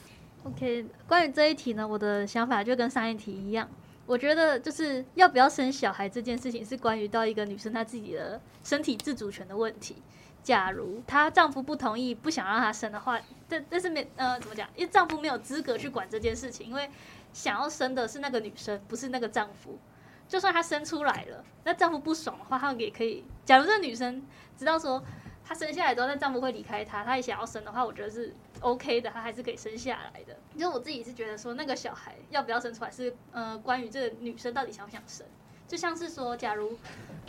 [0.49, 3.68] ？OK，关于这一题呢，我的想法就跟上一题一样。
[4.07, 10.03] 我觉得就是要不要生小孩这件事情，是关于到一个女生她自己的身体自主权的问题。
[10.42, 14.66] 假如她丈夫不同意，不想让她生的话，但但是没呃怎么讲？
[14.74, 16.88] 因为丈夫没有资格去管这件事情，因为
[17.34, 19.78] 想要生的是那个女生，不是那个丈夫。
[20.26, 23.24] 就算她生出来了，那丈夫不爽的话，她也可以。
[23.44, 24.22] 假如这女生
[24.57, 25.05] 知道说
[25.44, 30.36] 她生下来之后，那丈夫会离开她，她也想要生的话，我觉得是 OK 的，他还是可以生下来的。
[30.54, 35.26] 因为我自己是觉得说，那个小孩要不要生出来是呃，关于这个女生到底想不想生。
[35.66, 36.78] 就像是说，假如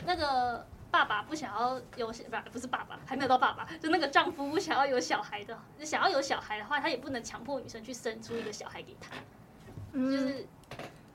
[0.06, 9.16] 那个爸爸不想要有不不是爸爸，还没有到爸爸，就那个丈夫不想要有小孩的，想要有小孩的话，他也不能强迫女生去生出一个小孩给他。
[9.92, 10.48] 嗯，就是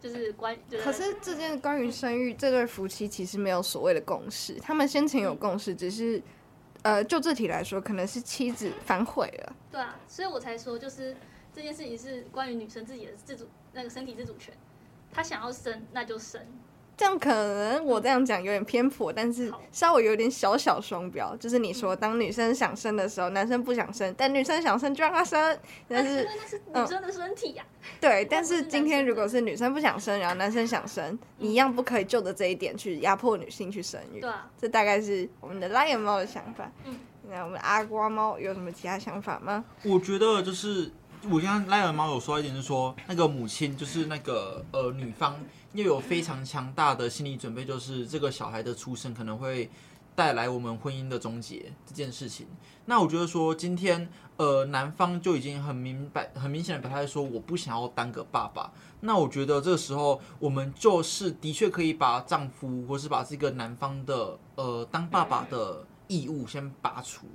[0.02, 0.54] 就是关。
[0.82, 6.22] 可是这件关于生育，这对夫妻其实没有所谓的共识，他们先前有共识，只是
[6.84, 9.56] 呃，就这题来说，可能是妻子反悔了。
[9.72, 11.16] 对啊，所以我才说，就是
[11.52, 14.54] 这件事情是关于女生自己的自主那个身体自主权，
[15.10, 16.40] 她想要生那就生。
[16.96, 27.64] 这样可能我这样讲有点偏颇，但是稍微有点小小双标，就是你说当女生想生的时候，男生不想生，但女生想生就让她生，但是 那是女生的身体呀。
[28.00, 34.20] 对，但是今天如果是女生不想生，然后男生想生，你一样不可以就着这一点去压迫女性去生育。
[34.20, 36.70] 对啊，这大概是我们的 Lion 猫的想法。
[36.84, 36.96] 嗯，
[37.28, 39.64] 那我们阿瓜猫有什么其他想法吗？
[39.82, 40.92] 我觉得就是
[41.28, 45.36] 我刚刚 Lion 猫有说一点，就是说那个母亲就是那个呃女方。
[45.74, 49.68] 又有非常强大的心理准备，就是这个小孩的出生可能会
[50.14, 52.46] 带来我们婚姻的终结这件事情。
[52.86, 58.72] 那我觉得说，今天呃男方就已经很明白、很明显的表态说，我不想要当个爸爸。
[59.00, 67.26] 那我觉得这个时候，我们就是的确可以把丈夫或是把这个男方的呃当爸爸的义务先拔除，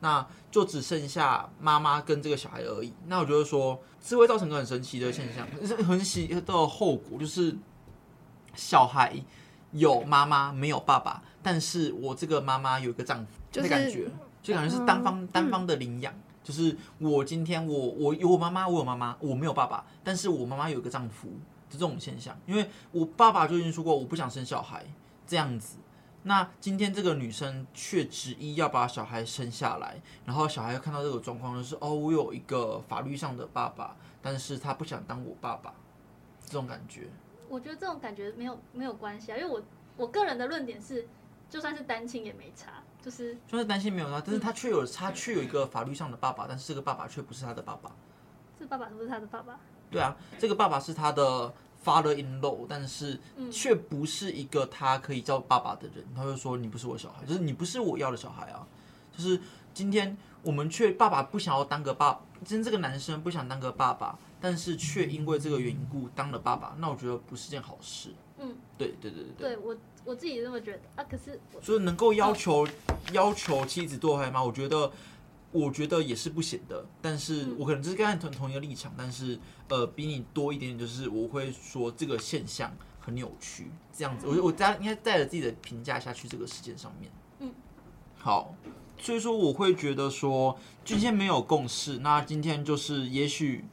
[0.00, 2.92] 那就只剩下妈妈跟这个小孩而已。
[3.06, 5.46] 那我觉得说，这会造成个很神奇的现象，
[5.86, 7.56] 很神奇 的后果就是。
[8.54, 9.14] 小孩
[9.72, 14.08] 有妈妈没有爸爸，但是我这个妈妈有一个丈夫，就是感觉，
[14.42, 21.28] 就感觉是单方、嗯、单方的领养，就是我今天我我有我妈妈，我有妈妈，我没有爸爸，但是我妈妈有一个丈夫，
[21.68, 22.36] 就这种现象。
[22.46, 24.84] 因为我爸爸就已经说过我不想生小孩
[25.26, 25.78] 这样子，
[26.22, 35.74] 那今天这个女生却执意要把小孩生下来，然后小孩看到这个状况就是哦，我有一个法律上的爸爸，但是他不想当我爸爸，
[36.46, 37.08] 这种感觉。
[37.48, 39.62] 我觉得这种感觉没有没有关系啊，因为我
[39.96, 41.06] 我个人的论点是，
[41.48, 47.92] 就算是单亲也没差，就是就算是单亲没有差，但是他却有他却有一个法律上的爸爸，但是这个爸爸却不是他的爸爸。
[48.58, 49.58] 这爸爸是不是他的爸爸？
[49.90, 51.52] 对啊，这个爸爸是他的
[51.84, 53.20] father-in-law，但是
[53.52, 56.04] 却不是一个他可以叫爸爸的人。
[56.16, 58.66] 他就说你不是我小孩，就是你不是我要的小孩啊。
[59.16, 59.40] 就是
[59.72, 64.18] 今天我们却爸爸不想要当个爸，今天这个男生不想当个爸爸。
[64.44, 68.10] 但是却因为这个缘故当了爸爸，那我觉得不是件好事。
[68.38, 69.74] 嗯，对对对对对，我
[70.04, 71.04] 我自己这么觉得啊。
[71.10, 72.68] 可是，所以能够要求
[73.14, 74.44] 要求妻子堕胎吗？
[74.44, 74.92] 我觉得
[75.50, 76.84] 我觉得也是不行的。
[77.00, 79.40] 但是我可能就是跟他同同一个立场，但是
[79.70, 82.70] 呃，比你多一点点，就是我会说这个现象
[83.00, 84.26] 很扭曲，这样子。
[84.26, 87.10] 我我带应该带着自己的评价下去这个事件上面。
[87.38, 87.50] 嗯，
[88.18, 88.54] 好，
[88.98, 93.64] 所以说我会觉得说今天没有共识，那今天就是也许。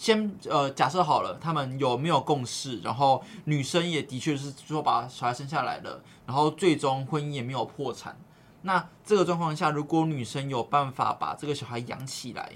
[0.00, 2.80] 先呃假设好了，他们有没有共识？
[2.80, 8.18] 然后女生也的确是说把小孩生下来了，然后最终婚姻也没有破产。
[8.62, 12.50] 那这个状况下，如果女生有办法把这个小孩养起来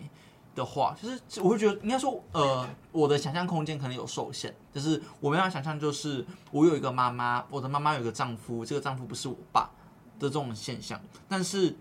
[0.55, 9.71] 的话，就是我会觉得应该说，呃，我的想象空间可能有受限，就是我没办法想象，就是我有一个妈妈，我的妈妈有一个丈夫，这个丈夫不是我爸
[10.19, 10.99] 的这种现象。
[11.29, 11.77] 但是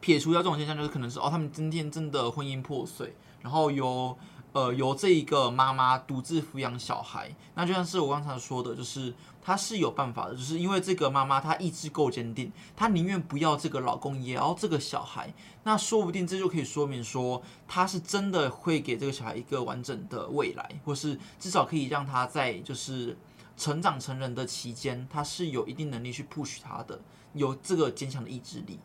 [0.00, 4.16] 撇除掉这种现象，就是可能是哦，他们今天真的婚姻破碎，然后有。
[4.54, 15.34] 呃，由这一个妈妈独自抚养小孩，那就像是我刚才说的，就是她是有办法的，就是因为这个妈妈她意志够坚定，她宁愿不要这个老公，也要这个小孩。
[15.64, 23.18] 那说不定这就可以说明说，她是真的会给这个小孩一个完整的未来，或是至少可以让他在就是
[23.56, 27.00] 成长成人的期间，他是有一定能力去 push 他的，
[27.32, 28.78] 有这个坚强的意志力。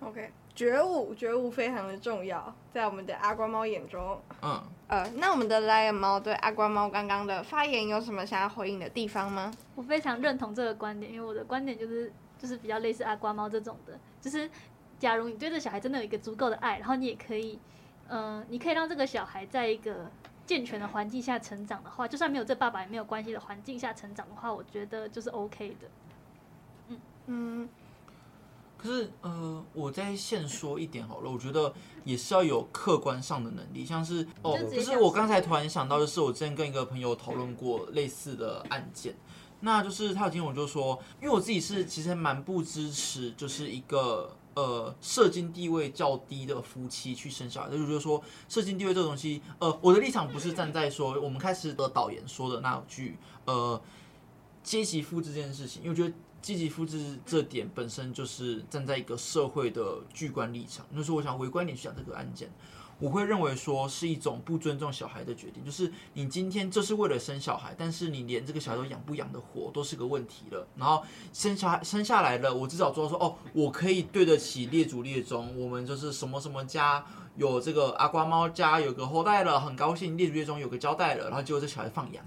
[0.00, 0.30] 对，OK。
[0.54, 4.20] 觉悟，觉悟非常的重要，在我们的阿瓜猫眼中。
[4.42, 4.60] 嗯。
[4.88, 9.52] 呃，那我们的 Lion 猫对阿瓜猫刚刚的发言有什么想要回应的地方吗？
[9.76, 14.50] 我非常认同这个观点，因为我的观点就是，就是比较类似阿瓜猫这种的，就是
[14.98, 17.56] 假如你对这小孩真的有一个足够的爱，然后你也可以，
[18.08, 20.10] 呃，你可以让这个小孩在一个
[20.44, 25.86] 健全的环境下成长的话，就算没有这爸爸也没有关系的环境下成长的话，我觉得就是 OK 的。
[26.88, 27.68] 嗯嗯。
[28.80, 31.70] 可是，呃，我再现说一点好了，我觉得
[32.02, 39.14] 也是要有客观上的能力，像是哦，就是我刚才突然想到，就是我之前跟一个朋友讨论过类似的案件，
[39.60, 53.78] 那就是他有听我就说，因为我自己是其实蛮不支持，就是一个呃社经地位较低的夫妻去生小孩，就是说社经地位这个东西，呃，我的立场不是站在说我们开始的导言说的那句呃
[54.62, 62.50] 阶级复制这件事情，因为我觉得积极复制这点本身就是站在一个社会的巨观立场，就是我想围观点去讲这个案件。
[62.98, 70.68] 我会认为说是一种不尊重小孩的决定，就是你今天就是为了生小孩，但是你连这个小孩都养不养得活都是个问题了。
[70.76, 77.02] 然后生小孩生下来了，我至少做到说哦，我可以对得起列祖列宗，我们就是什么什么家
[77.36, 82.22] 有这个阿瓜猫家有个后代了，很高兴列祖列宗有个交代了，然后结果这小孩放养。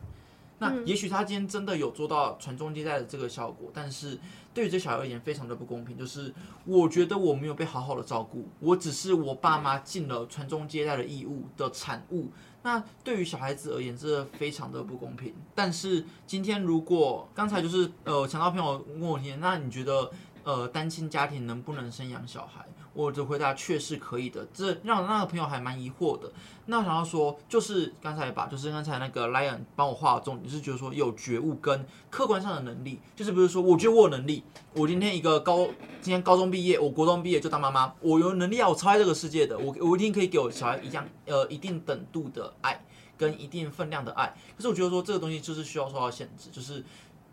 [0.63, 4.17] 那也许他今天真的有做到传宗接代的这个效果，但是
[4.53, 5.97] 对于这小孩而言非常的不公平。
[5.97, 6.33] 就是
[6.63, 12.29] 我觉得我没有被好好的照顾，我只是我爸妈尽了传宗接代的义务的产物。
[12.61, 15.35] 那对于小孩子而言，这非常的不公平。
[15.53, 20.09] 但是今天如果刚才就是呃，强盗朋友问我听，那你觉得
[20.45, 22.65] 呃，单亲家庭能不能生养小孩？
[22.93, 26.31] 我的回答却是可以的，这让那个朋友还蛮疑惑的。
[26.67, 35.65] 那我想要说，就是刚才把，就是刚才那个 Lion 帮我画的重点，是觉得说有觉悟跟客观上的能力，就是不是说我觉得我有能力，我今天一个高，
[36.01, 42.85] 今天高中毕业，我国中毕业就当妈妈，我有能力啊，我超爱这个世界的，我我一定可以给我小孩一样，呃，一定等度的爱
[43.17, 44.33] 跟一定分量的爱。
[44.55, 46.85] 可是我觉得说这个东西就是需要受到限制，就是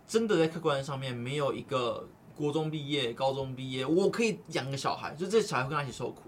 [0.09, 2.09] 真的在客观上面没有一个。
[2.41, 6.23] 国中毕业、高中毕业，我可以养个小孩，就这小孩会跟他一起受苦。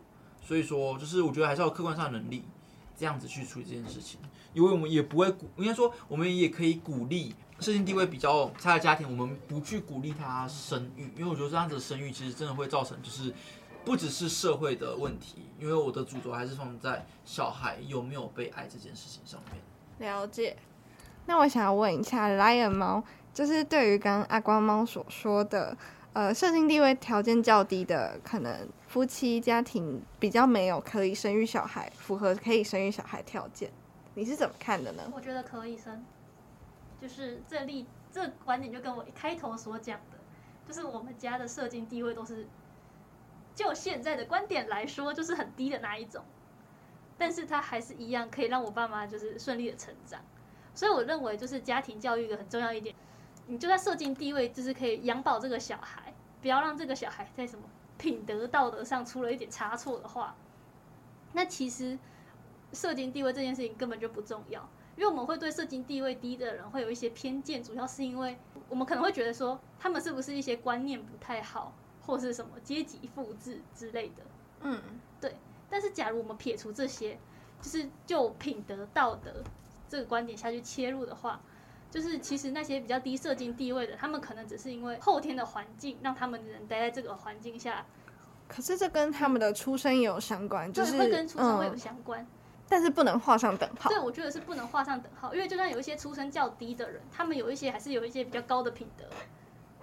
[0.45, 2.45] 所以说，就是我觉得还是要客观上的能力，
[2.95, 4.21] 这样子去处理这件事情。
[4.53, 13.33] 因为我们也不会鼓，应该说我们也可以鼓励社经地位比较差的家庭，我们不去鼓励他生育，因为我觉得这样子的生育其实真的会造成就是
[13.83, 20.11] 不只是社会的问题，因为我的主轴还是放在小孩有没有被爱这件事情上面。
[20.11, 20.57] 了解。
[21.25, 23.03] 那我想要问一下，Lion 猫，
[23.33, 25.75] 就是对于刚刚阿光猫所说的。
[26.15, 33.71] 呃，社经地位条件较低的，可能夫妻家庭比较没有可以生育小孩，符合可以生育小孩条件，
[34.13, 35.11] 你是怎么看的呢？
[35.15, 36.05] 我觉得可以生，
[37.01, 40.19] 就是这例这观点就跟我一开头所讲的，
[40.69, 42.47] 就是我们家的社经地位都是，
[43.55, 46.23] 就现在的观点来说，就是很低的那一种，
[47.17, 50.21] 但是他还是一样可以让我爸妈就是顺利的成长，
[50.75, 52.95] 所以我认为就是家庭教育一个很重要一点。
[53.47, 57.65] 你就在社经地位，就是可以养饱这个小孩，不要让这个小孩在什么
[57.99, 60.35] 品德道德上出了一点差错的话，
[61.33, 61.99] 那其实
[62.73, 64.67] 社经地位这件事情根本就不重要，
[64.97, 68.39] 因为我们会对社经地位低的人会有一些偏见，主要是因为
[68.69, 74.23] 我们可能会觉得说他们是不是一些观念不太好，或是什么阶级复制之类的。
[74.61, 74.81] 嗯，
[75.21, 75.35] 对。
[75.69, 77.19] 但是假如我们撇除这些，
[77.61, 79.43] 就是就品德道德
[79.89, 81.41] 这个观点下去切入的话。
[81.93, 87.85] 就是其实那些比较低社经地位的，他们可能只是因为后天的环境让他们的人待在这个环境下。
[88.49, 92.27] 可是这跟他们的出生也有相关，就是会跟出生会有相关，嗯，
[92.67, 93.91] 但是不能画上等号。
[93.91, 99.05] 对，我觉得是不能画上等号，因为就算有一些出身较低的人，他们有一些还是有一些比较高的品德。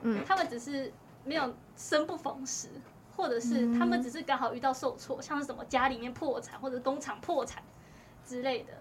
[0.01, 0.91] 嗯，他们只是
[1.23, 2.69] 没有生不逢时，
[3.15, 7.61] 或者是他们只是刚好遇到受挫，像是什么家里面破产或者工厂破产
[8.25, 8.73] 之类的。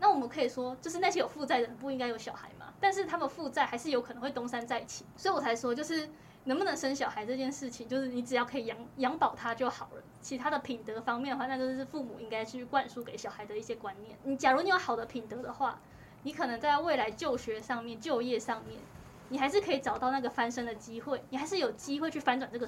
[0.00, 2.59] 那我们可以说，就是那些有负债的人不应该有小孩嘛？
[2.80, 6.08] 但是他们负债还是有可能会东山再起，所以我才说，就是
[6.44, 10.02] 能不能生小孩这件事情，就是你只要可以养养饱他就好了。
[10.20, 14.18] 其他的品德方面的话，那就是父母应该去灌输给小孩的一些观念。
[14.24, 15.78] 你假如你有好的品德的话，
[16.22, 18.80] 你可能在未来就学上面、就业上面，
[19.28, 22.66] 你还是可以找到那个翻身的机会，你还是有机会去翻转这个，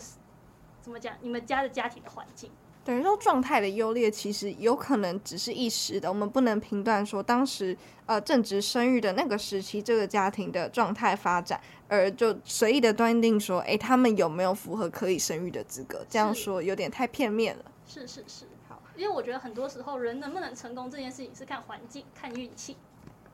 [0.81, 1.17] 怎么讲？
[1.21, 2.51] 你们家的家庭的环境。
[2.85, 7.77] 等于说状态的优劣其实有可能只是一时的，我们不能评断说当时
[8.07, 16.05] 呃正值生育的那个时期这个家庭的状态发展，而就随意的断定说，哎，他们有没有符合可以生育的资格？
[16.09, 17.65] 这样说有点太片面了。
[17.87, 22.77] 是是是，好，因为我觉得很多时候人能不能成功这件事情是看环境、看运气。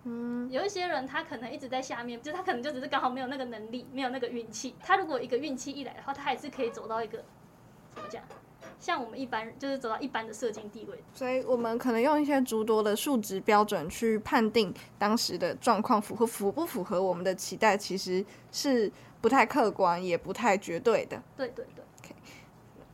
[0.04, 4.74] 嗯，有一些人他可能一直在下面，就他可能就只是刚好没有那个能力，没有那个运气。
[4.80, 7.24] 他如果一个运气一来的话，他还是可以走到一个
[7.94, 8.22] 怎么讲？
[8.80, 21.20] 像我们一般就是走到一般的社经地位，所以我们可能用一些诸多的数值标准去判定当时的状况符合符不符合我们的期待，其实是不太客观，也不太绝对的。
[21.36, 21.84] 对对对。
[22.00, 22.14] Okay.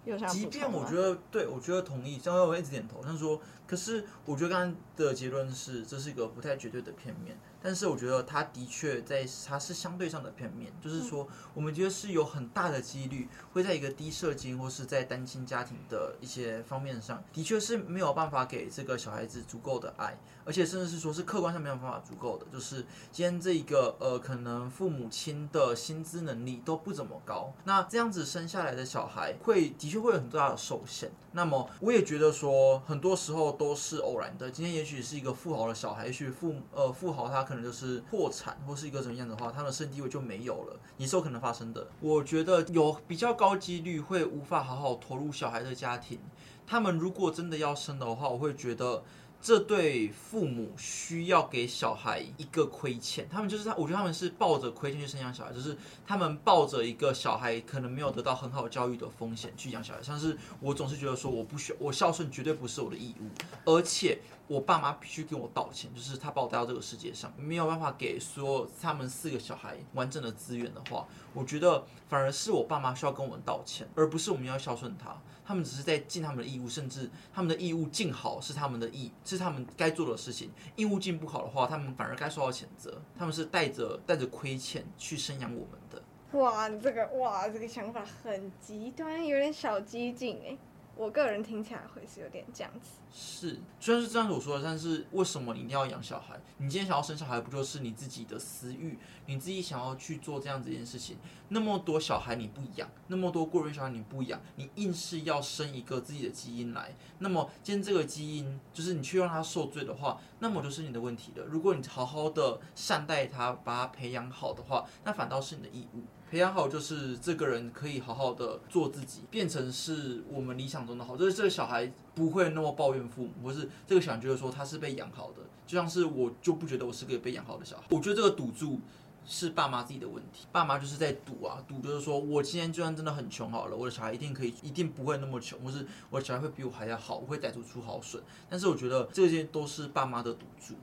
[0.04, 0.26] 有啥？
[0.26, 7.36] 即便我觉得，对我觉得同意，像我一直点头，他说，可是我觉得刚刚的结论是，这是一个不太绝对的片面。
[7.66, 31.10] 但是我觉得他的确在，他是相对上的片面，就是说，我们觉得是有很大的几率会在一个低社经或是在单亲家庭的一些方面上，的确是没有办法给这个小孩子足够的爱，而且甚至是说是客观上没有办法足够的，就是今天这一个呃，可能父母亲的薪资能力都不怎么高，那这样子生下来的小孩会的确会有很大的受限。
[31.32, 34.50] 那么我也觉得说，很多时候都是偶然的。
[34.50, 41.86] 今天也许是一个富豪的小孩，也许富呃富豪他可能就是破产或是一个怎么样的话，他的生地位就没有了，也是有可能发生的。
[42.00, 46.20] 我觉得有比较高几率会无法好好投入小孩的家庭，
[46.66, 49.02] 他们如果真的要生的话，我会觉得。
[49.44, 55.76] 这对父母需要给小孩一个亏欠，他们就是他，我觉得他们是抱着亏欠去生养小孩，就是
[56.06, 60.02] 他们抱着一个小孩可能没有得到很好教育的风险去养小孩。
[60.02, 63.28] 像是我总是觉得说，我不需要我孝顺绝对不是我的义务，
[63.66, 75.14] 而且我爸妈必须跟我道歉，就是他把我带到这个世界上，没有办法给所有他们四个小孩完整的资源的话，我觉得反而是我爸妈需要跟我们道歉，而不是我们要孝顺他。
[75.44, 80.50] 他们只是在尽他们的义务，甚至他们的义务尽好是他们的义，是他们该做的事情。
[80.76, 83.02] 义务尽不好的话，他们反而该受到谴责。
[83.18, 86.02] 他们是带着带着亏欠去生养我们的。
[86.38, 90.56] 哇，这个哇，这个想法很极端，有点小激进哎。
[90.96, 92.90] 我个人听起来会是有点这样子。
[93.12, 96.38] 是，虽然是这样子我说的，但是为什么你一定要养小孩？
[96.58, 98.98] 你今天想要生小孩，不就是你自己的私欲？
[99.26, 101.16] 你自己想要去做这样子一件事情？
[101.48, 111.44] 那么多小孩你不养，那么多孤儿院小孩你不养，你硬是要生一个自己的基因来，那么今天这个基因就是你去让他受罪的话，那么就是你的问题了。
[111.44, 116.02] 如果你好好的善待他，把他培养好的话，那反倒是你的义务。
[116.34, 127.84] 培养好就是这个人可以好好的做自己，变成是我们理想中的好，就是这个小孩不会那么抱怨父母，或是这个小孩觉得说他是被养好的，就像是我就不觉得我是个被养好的小孩。
[127.90, 128.80] 我觉得这个赌注
[129.24, 138.20] 是爸妈自己的问题，爸妈就是在赌啊，赌就是说我今天就算真的很穷好了，我的小孩一定可以，一定不会那么穷，或是我的小孩会比我还要好，我会逮出出好笋。
[138.50, 140.74] 但是我觉得这些都是爸妈的赌注，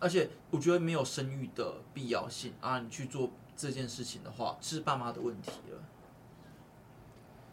[0.00, 3.30] 而且我觉得没有生育的必要性啊，你去做。
[3.60, 5.78] 这件事情的话是爸妈的问题了，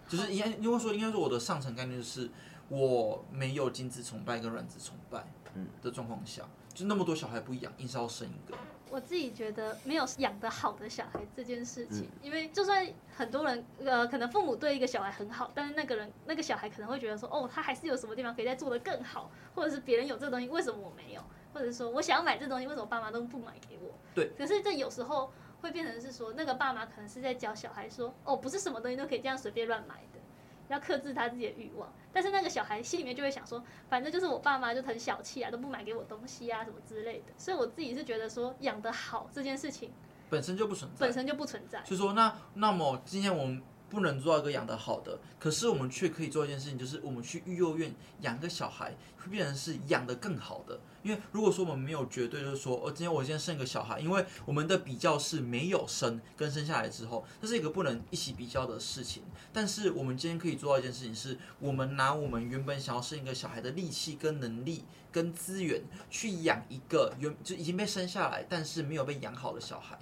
[0.07, 2.29] 就是应该因为说应该说我的上层概念就是
[2.69, 6.43] 我没有精子崇拜跟卵子崇拜，嗯的状况下，
[6.73, 8.57] 就那么多小孩不养，硬是要生一个。
[8.89, 21.21] 我自己觉得没有养得好的小孩这件事情，因为就算很多人呃可能父母对一个小孩很好，但是那个人那个小孩可能会觉得说哦他还是有什么地方可以再做得更好，或者是别人有这个东西为什么我没有，
[21.53, 23.93] 或者是说我想要买这东西为什么爸妈都不买给我？
[24.15, 25.29] 对，可是这有时候。
[25.61, 30.19] 会变成是说，那个爸妈可能是在教小孩说，哦，不是什么东西都可以这样随便乱买的，
[30.67, 31.91] 要克制他自己的欲望。
[32.11, 37.33] 但是那个小孩心里面就会想说，反正就是我爸妈就很小气啊，都不买给我东西啊，什么之类的。
[37.37, 39.91] 所以我自己是觉得说，养得好这件事情
[40.29, 41.81] 本身就不存在，本身就不存在。
[41.81, 43.61] 就说那那么今天我们。
[43.89, 50.79] 不能做到一个养得好的，可是我们却可以做一件事情，就是我们去育幼院养个小孩，会变成是养得更好的。
[51.03, 59.23] 因为如果说我们没有绝对，就是说，哦，今天我今天生一个小孩，因为我们的比较是没有生跟生下来之后，这是一个不能一起比较的事情。
[59.53, 64.83] 但是我们今天可以做到一件事情，是我们拿我们原本想要生一个小孩的力气跟能力
[65.13, 69.97] 跟资源，去养一个原就已经被生下来，但是没有被养好的小孩。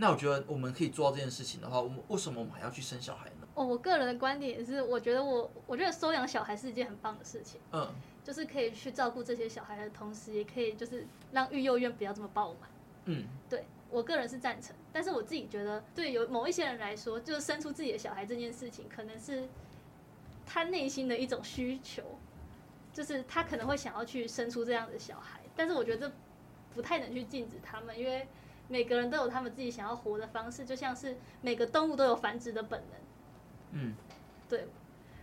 [0.00, 3.48] 那我觉得我们可以做到这件事情的话，我们为什么我们还要去生小孩呢？
[3.56, 7.60] 哦，我个人的观点也是，我觉得我我觉得收养小孩是一件很棒的事情。
[7.72, 7.92] 嗯，
[8.22, 12.70] 就是可以去照顾这些小孩的同时，也可以就是让育幼院不要这么爆满。
[13.06, 19.48] 嗯，对我个人是赞成，但是我自己觉得，对有某一些人来说，就是生出自己的小孩这件事情，可能是
[20.46, 22.04] 他内心的一种需求，
[22.92, 26.14] 就是他可能会想要去生出这样的小孩，但是我觉得这
[26.72, 28.28] 不太能去禁止他们，因为。
[28.68, 33.00] 每个人都有他们自己想要活的方式，就像是每个动物都有繁殖的本能。
[33.72, 33.94] 嗯，
[34.48, 34.66] 对，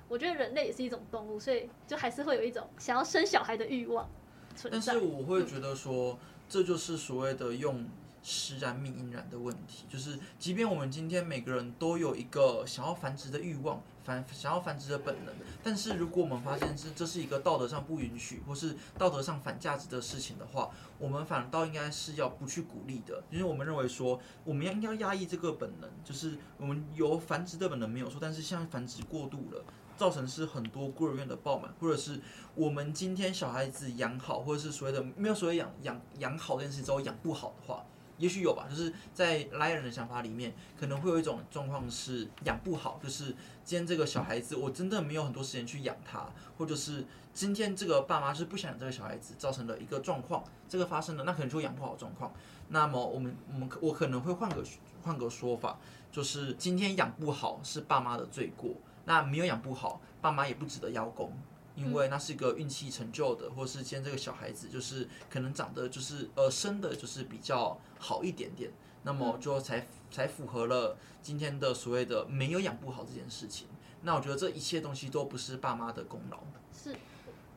[0.07, 4.09] 我觉得人类也是一种动物，所以就还是会有一种想要生小孩的欲望
[4.55, 4.79] 存在。
[4.85, 6.17] 但是我会觉得说，
[6.49, 7.87] 这就是所谓的用
[8.21, 13.81] 食然命因然的问题，就是即便我们今天每个人都有一个想要繁殖的欲望。
[14.05, 15.33] 繁想要繁殖的本能，
[15.63, 29.63] 但是如果我们发现是这是一个道德上不允许，或是道德上反价值的事情的话，我们反倒应该是要不去鼓励的，因为我们认为说我们要应该压抑这个本能，就是我们有繁殖的本能没有错，但是现在繁殖过度了，
[29.97, 32.21] 造成是很多孤儿院的爆满，或者是
[32.53, 37.83] 我们今天小孩子养好，或者是所谓的没有所谓养养养好这件事之后养不好的话，
[38.17, 52.33] 也许有吧，就是在来人的想法里面，可能会有一种状况是养不好，就是今天这个小孩子我真的没有很多时间去养他，或者是今天这个爸妈是不想养这个小孩子，造成了一个状况，这个发生了，那可能就养不好状况。
[52.69, 54.63] 那么我们我们我可能会换个
[55.03, 55.77] 换个说法，
[56.11, 58.71] 就是今天养不好是爸妈的罪过，
[59.05, 61.31] 那没有养不好，爸妈也不值得邀功。
[61.75, 68.71] 因为那是一个运气成就的，或是今天这个小孩子就是可能长得就是呃生的，就是比较好一点点，
[69.03, 73.67] 那么就才才符合了今天的所谓的没有养不好这件事情。
[74.01, 76.39] 那我觉得这一切东西都不是爸妈的功劳。
[76.73, 76.95] 是。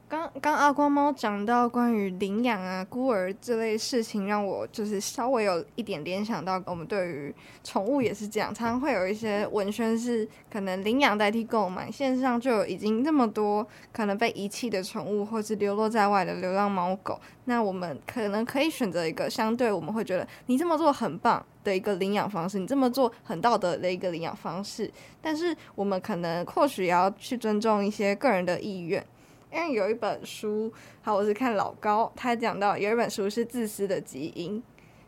[0.08, 24.90] 刚刚阿光猫讲到关于领养啊、孤儿这类事情，让我就是稍微有一点联想到，我们对于宠物也是这样，常常会有一些文宣是可能领养代替购买，线上就有已经那么多可能被遗弃的宠物，或是流落在外的流浪猫狗，那我们可能可以选择一个相对我们会觉得你这么做很棒的一个领养方式，你这么做很道德的一个领养方式，
[25.20, 29.04] 但是我们可能或许也要去尊重一些个人的意愿。
[29.52, 34.62] 因为有一本书，好，我是看老高，他讲到有一本书是自私的基因，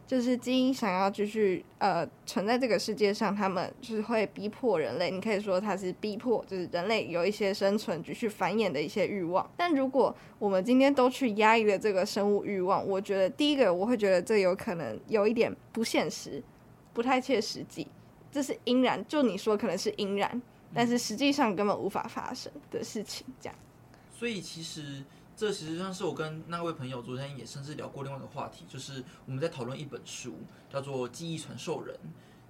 [0.06, 5.10] 就是基因想要继续呃存在这个世界上，他们就是会逼迫人类。
[5.10, 9.48] 你可以说他是逼迫，就是人类有一些生存、继续繁衍的一些欲望。
[9.56, 16.42] 但如果我们今天都去压抑了这个生物欲望，我觉得第一个我会觉得这有可能有一点不现实，
[16.92, 17.86] 不太切实际。
[18.32, 20.40] 这是因然，就你说可能是因然，
[20.72, 23.58] 但是实际上根本无法发生的事情，这样。
[24.20, 25.02] 所以其实
[25.34, 30.34] 这其实上是我跟那位朋友昨天也甚至聊过另外一个话题，就是我们在讨论一本书，
[30.70, 31.96] 叫做《记忆传授人》，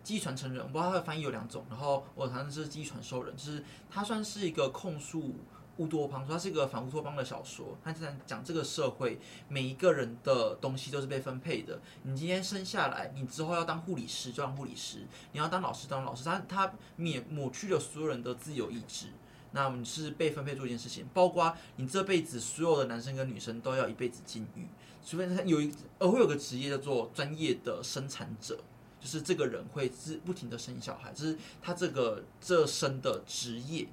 [0.03, 0.61] 记忆传承人。
[0.61, 5.37] 我不知道它的翻译有两种，然后我谈的是记忆传授人，就是它算是一个控诉
[5.77, 7.79] 乌托邦，说它是一个反乌托邦的小说。
[7.85, 11.81] 它在讲这个社会每一个人的东西都是被分配的。
[12.03, 16.25] 你今天生下来，你之后要当护理师就当护理师，你要当老师当老师。
[16.25, 19.07] 它它免抹去了所有人的自由意志。
[19.53, 24.67] 那我们是被分配做一件事情，包括你这辈子所有的男生跟女生都要一辈子禁欲，
[25.05, 28.59] 除非他有一，呃会有个职业叫做专业的生产者，
[29.01, 33.89] 就是这个人会是不停的生小孩，就是他这个这生的职业。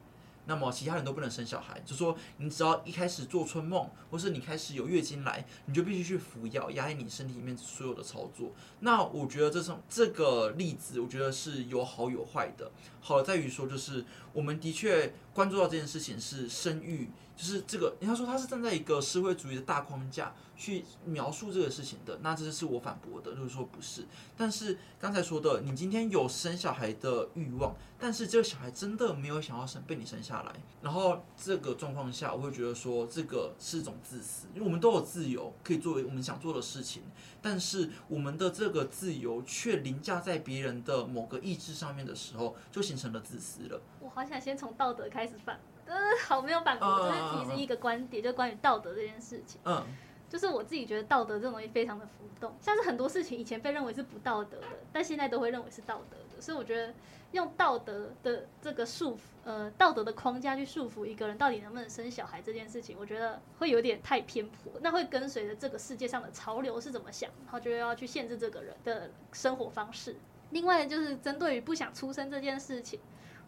[0.49, 8.53] 那么其他人都不能生小孩，就说你只要一开始做春梦，或是你开始有月经来，你就必须去服药，压抑你身体里面所有的操作。
[8.79, 12.71] 那我觉得这种这个例子，我觉得是有好有坏的。
[13.01, 17.11] 好在于说，就是我们的确关注到这件事情是生育。
[17.35, 24.03] 就是这个，人家说他是站在一个社会主义的大框架去描述这个事情的，那这是我反驳的，就是说不是。
[24.35, 37.03] 但是刚才说的，你今天有生小孩的欲望，但是这个小孩真的没有想要生，被你生下来，然后这个状况下，我会觉得说这个是一种自私，因为我们都有自由可以作为我们想做的事情，
[37.39, 43.79] 但是我们的这个自由却凌驾在别人的某个意志上面的时候，就形成了自私了。
[44.07, 45.59] 我好想先从道德开始反。
[45.85, 45.95] 呃，
[46.25, 49.59] 好没有反驳，就是提示一个观点，就关于道德这件事情。
[49.65, 49.85] 嗯，
[50.29, 56.41] 就是我自己觉得道德这种东西非常的浮动，像是很多事情以前被认为是不道德的，但现在都会认为是道德的。
[56.41, 56.93] 所以我觉得
[57.31, 64.71] 用道德的这个束缚，呃，道德的框架去束缚一个人到底能不能生小孩这件事情，我觉得会有点太偏颇。
[64.81, 70.17] 那会跟随着这个世界上的潮流是怎么想，然后就要去限制这个人的生活方式。
[70.49, 72.99] 另外就是针对于不想出生这件事情。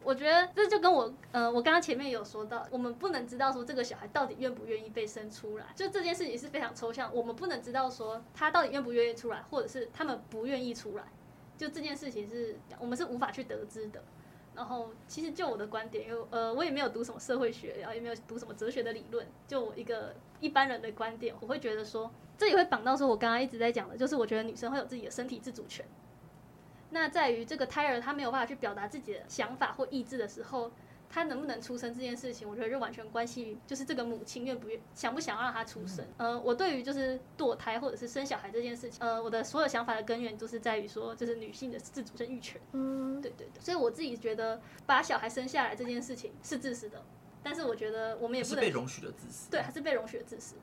[0.03, 11.03] 我觉得这就跟我，呃，我刚刚前面有说到，我们不能知道说这个小孩到底愿不愿意被生出来，就这件事情是非常抽象，我们不能知道说他到底愿不愿意出来，或者是他们不愿意出来，
[11.57, 14.01] 就这件事情是我们是无法去得知的。
[14.55, 25.85] 然后，其实就我的观点，因为呃，我也没有读什么社会学，然后也没有读什么哲学的理论，就我一个一般人的观点，我会觉得说，这也会绑到说我刚刚一直在讲的，就是我觉得女生会有自己的身体自主权。
[26.91, 30.71] 那在于这个胎儿他没有办法去表达自己的想法或意志的时候，
[31.09, 36.05] 他能不能出生这件事情，我觉得就完全关系于就是这个母亲愿不愿想不想要让他出生。
[36.17, 42.61] 呃，我对于就是堕胎或者是生小孩这件事情，呃，我的所有想法的根源都是在于说，就是女性的自主生育权。
[42.73, 43.61] 嗯，对对对。
[43.61, 47.03] 所以我自己觉得把小孩生下来这件事情是自私的，
[47.41, 49.49] 但是我觉得我们也不能是被容许的自私。
[49.49, 50.55] 对，还是被容许的自私。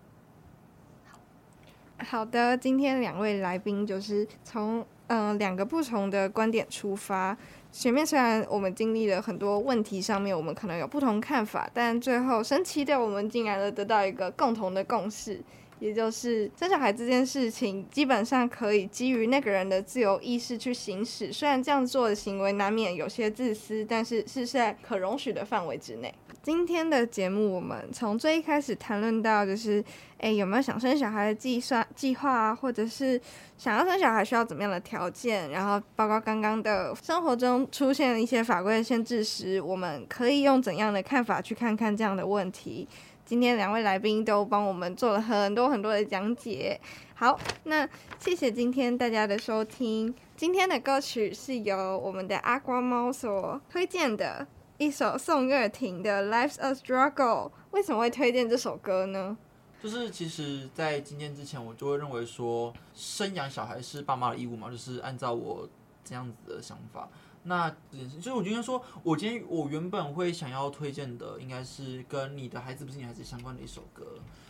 [1.98, 4.84] 好，的，今天两位来宾就是从。
[5.08, 7.38] 嗯，两个不同的观点出发。
[7.70, 15.40] 前面虽然我们经历了很多问题，上面我们可能有不同看法，但最后神奇的，我们竟然都得到一个共同的共识，
[15.78, 21.32] 也就是生小孩这件事情基本上可以基于那个人的自由意识去行使。
[21.32, 26.12] 虽然这样做的行为难免有些自私，但是是在可容许的范围之内。
[26.46, 29.84] 今天的节目，我们从最一开始谈论到，就是，
[30.18, 33.20] 诶，有没有想生小孩的计算计划啊，或者是
[33.58, 35.50] 想要生小孩需要怎么样的条件？
[35.50, 42.86] 然后，包括刚刚的生活中出现了一些法规的限制时，我们可以用怎样的看法去看看这样的问题？
[43.24, 46.80] 今天两位来宾都帮我们做了很多很多的讲解。
[47.16, 47.84] 好，那
[48.20, 50.14] 谢谢今天大家的收听。
[50.36, 54.46] 今天的歌曲是由我们的阿瓜猫所推荐的。
[54.78, 59.34] 一首宋岳庭的《Life's a Struggle》，为什么会推荐这首歌呢？
[59.82, 65.66] 就是其实，在今天之前，我就会认为说，生养小孩是爸妈的义务嘛，就是按照我
[66.04, 67.08] 这样子的想法。
[67.44, 74.04] 那就是我今天说，我今天我原本会想要推荐的，应该是跟你的孩子不是你孩子相关的一首歌，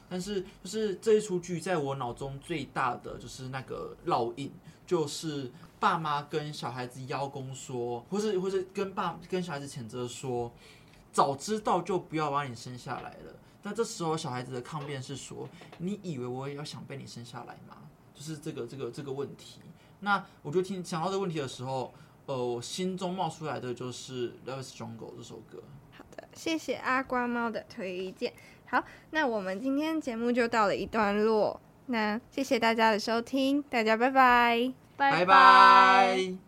[0.09, 4.51] 但是就是这一出剧在我脑中最大的就是那个烙印，
[4.87, 5.51] 就是。
[5.79, 10.51] 爸妈跟小孩子邀功说，或是或是跟爸跟小孩子谴责说，
[11.13, 13.35] 早知道就不要把你生下来了。
[13.63, 17.77] 但这时候小孩子的抗辩是说，你以为我也要想被你生下来吗？
[18.15, 19.61] 就是这个这个这个问题。
[20.01, 21.93] 那我就听想到这个问题的时候，
[22.25, 25.63] 呃，我心中冒出来的就是《Love Is Jungle》这首歌。
[25.93, 28.33] 好的，谢谢阿瓜猫的推荐。
[28.65, 31.61] 好，那我们今天节目就到了一段落。
[31.87, 34.73] 那谢谢大家的收听，大家拜拜。
[34.97, 36.46] 拜拜。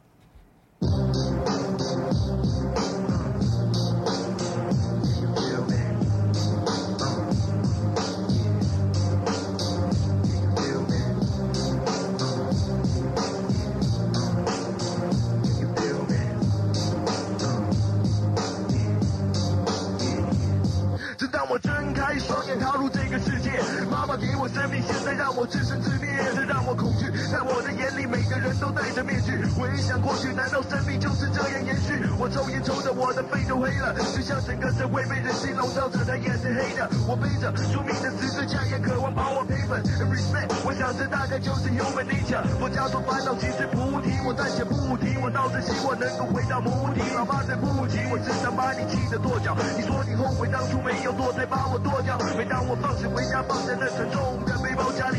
[25.38, 27.06] 我自生自灭，这让我恐惧。
[27.30, 29.38] 在我的眼里，每个人都戴着面具。
[29.54, 31.94] 回想过去，难道生命就是这样延续？
[32.18, 36.90] 我抽烟抽着我的肺都黑了，就像整个社会被人心笼罩着，他也是黑的。
[37.06, 39.78] 我背着宿命的十字架，也渴望把我赔本。
[40.10, 42.42] Respect，我想这大概就是 human nature。
[42.58, 45.22] 我家说烦恼其实菩提，我暂且不提。
[45.22, 47.14] 我倒是希望能够回到母体。
[47.14, 49.54] 老爸对不起，我只想把你气得跺脚。
[49.78, 52.18] 你说你后悔当初没有做，才把我剁掉。
[52.34, 54.37] 每当我放学回家，放下那沉重。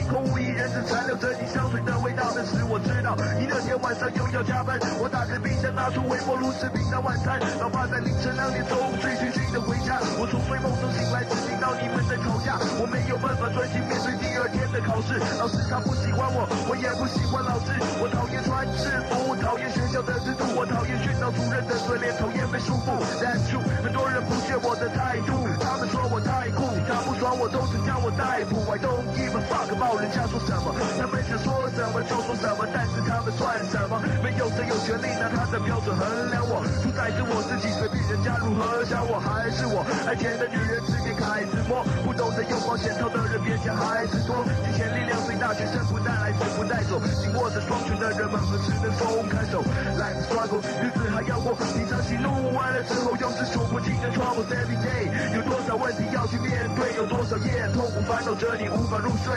[0.10, 2.34] 空无一人，只残留着你香水的味道。
[2.36, 4.80] 那时我知道你那天晚上又要加班。
[4.98, 7.40] 我打开冰箱，拿出微波炉吃平常晚餐。
[7.62, 10.02] 老爸在凌晨两点钟醉醺醺的回家。
[10.18, 11.38] 我从睡梦中醒来，只
[11.78, 12.58] 你们在吵架。
[12.80, 15.20] 我没有办法专心面对第二天的考试。
[15.38, 17.76] 老师他不喜欢我，我也不喜欢老师。
[18.02, 22.96] 我讨厌穿制服，讨厌学校的制度，我讨厌训导主任的嘴脸，讨厌被束缚。
[23.20, 28.64] That's true，很多人不屑我的态度，他们说我太酷，他不爽我都是将我逮捕。
[28.72, 34.00] I don't give a fuck about 人家说什么，他们想说什么就说什么，但是他们算什么？
[34.24, 49.64] 没有谁有权利拿他的标准衡量我，主宰是我自己，随便人家如何想我，还是我爱钱的女人直接开始摸，不懂得用保险套的人别想孩子多，金钱力量最大，全身不带来，死不带走，紧握着双拳的人们何时能松开手
[49.98, 59.34] ？Life struggle，日子还要过，平常喜怒完了之后又是数不尽的 troubles every day，有多少问题要去面对，有多少夜痛苦烦恼着你无法入睡。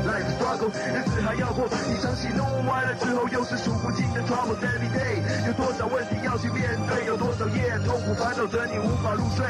[0.00, 5.20] Life struggle，日子还要过，一场戏弄完了之后，又是数不尽的 troubles every day。
[5.46, 9.44] 有多少问题要去面对，有多少夜痛苦烦恼着你无法入睡。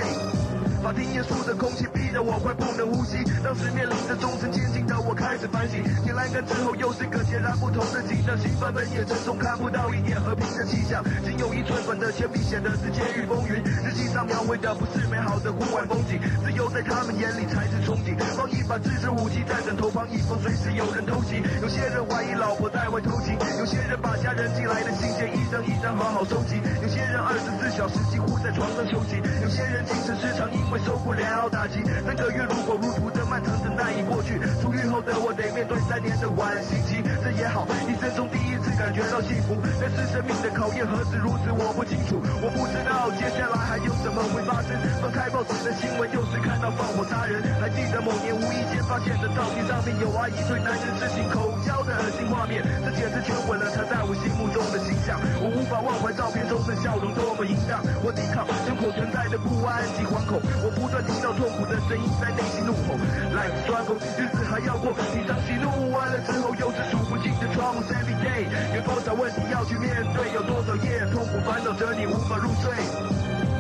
[0.82, 5.84] 法庭严肃的空气逼得我快不能呼吸，当时面临着终身监禁的我开始反省。
[6.02, 11.04] 你栏杆之后又是个截然不同的景象，新版本也沉重，看不到一点和平的气象。
[11.20, 18.16] 仅有一寸短的铅笔显得是监狱风云，日记上描绘的不是美好的户外风景，自由在他们眼里才是憧憬。
[18.32, 21.44] 放一把自制武器在枕头旁，以防随时有人偷袭。
[21.60, 31.82] 有些人怀疑老婆在外偷情，有些人把家人寄来的信件一张一张好好收集，有些人二十四小时几乎在床上休息，有些人精神失常我受不了打击。
[32.06, 38.10] 三个月如火如荼漫长等待已过去，出狱后的我得面对三年的缓刑期，这也好，一生。
[38.10, 39.56] 中第一次感觉到幸福。
[39.80, 40.20] 但是生。
[40.20, 44.76] 命的考验何止如此，我不清楚，我不知道接下来还有什么会发生。
[45.00, 55.16] 翻开报纸的新闻，又是看到放火杀人，还记得某年无意间发现的照片上面有阿姨对男人执行口交的恶心画面，这简直全毁了她在我心目中的形象。
[55.40, 62.94] 我无法忘怀照片中的笑容多么淫荡，我抵抗胸口存在的不安及惶恐，我不断听到痛苦的声音在内心怒吼。
[63.30, 67.80] Life struggle，日子还要过，你张起怒完了之后，又是数不清的窗户。
[67.84, 68.74] Every day，。
[68.74, 73.29] 有多少问题要去面对，有多少夜痛苦烦恼着你无法入睡。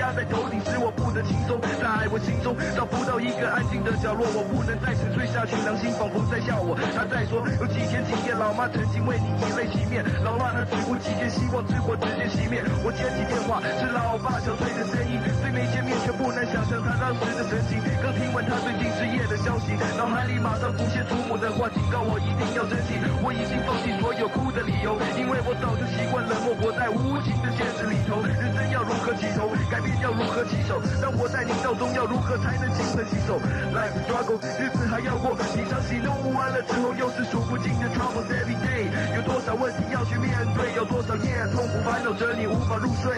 [0.00, 1.60] 压在头顶，使我不的轻松。
[1.80, 6.76] 在我心中找不到一个安静的角落，我不能再沉睡下去，良心仿佛在笑我。
[6.94, 12.62] 他在说，有几天几夜，老妈曾经为你以泪洗面，老妈她只顾几天，希望之火直接熄灭。
[12.84, 17.80] 我接起电话，是老爸憔悴的声音，虽没见面，却不能想象他当时的神情。
[18.00, 22.96] 刚听完他最近失业的消息，脑海里马上浮现祖母的话，警告我一定要珍惜。
[23.20, 28.20] 我已经放弃所有哭的理由，因为我早就习惯冷漠，活在无情的现实里头。
[28.24, 30.80] 人生要如何起头，改变要如何起手？
[31.00, 33.40] 让我在泥沼中，要如何才能精神洗手
[33.72, 38.92] ？Life struggle，日子还要过，你常喜怒完了之后，又是数不尽的 troubles every day。
[39.16, 40.76] 有多少问题要去面对？
[40.76, 43.16] 有多少夜痛苦烦恼着你无法入睡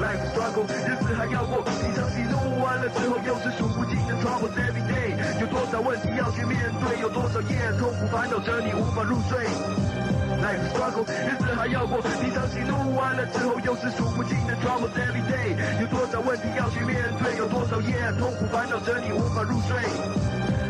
[0.00, 5.12] ？Life struggle，日子还要过，你常喜怒完了之后，又是数不尽的 troubles every day。
[5.40, 7.00] 有多少问题要去面对？
[7.04, 9.44] 有多少夜痛苦烦恼着你无法入睡
[10.38, 15.56] ？Life struggle，日子还要过，平常喜怒完了之后，又是数不尽的 troubles every day。
[15.80, 17.36] 有多少问题要去面对？
[17.36, 19.76] 有多少夜痛苦烦恼着你无法入睡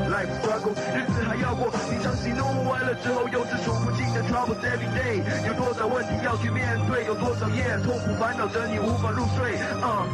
[0.09, 5.21] ？Life struggle，日子还要过，平常喜怒完了之后，又是数不尽的 troubles every day。
[5.47, 7.05] 有多少问题要去面对？
[7.05, 9.59] 有多少夜痛苦烦恼着你无法入睡？
[9.85, 10.07] 啊、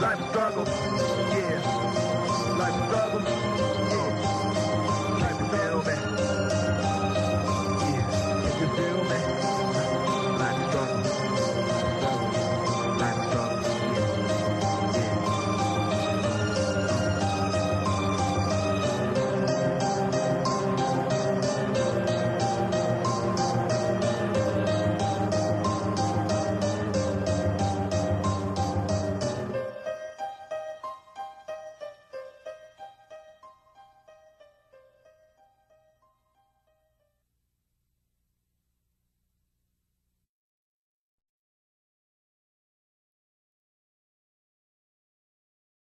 [0.00, 3.49] Life struggle，yeah，Life struggle。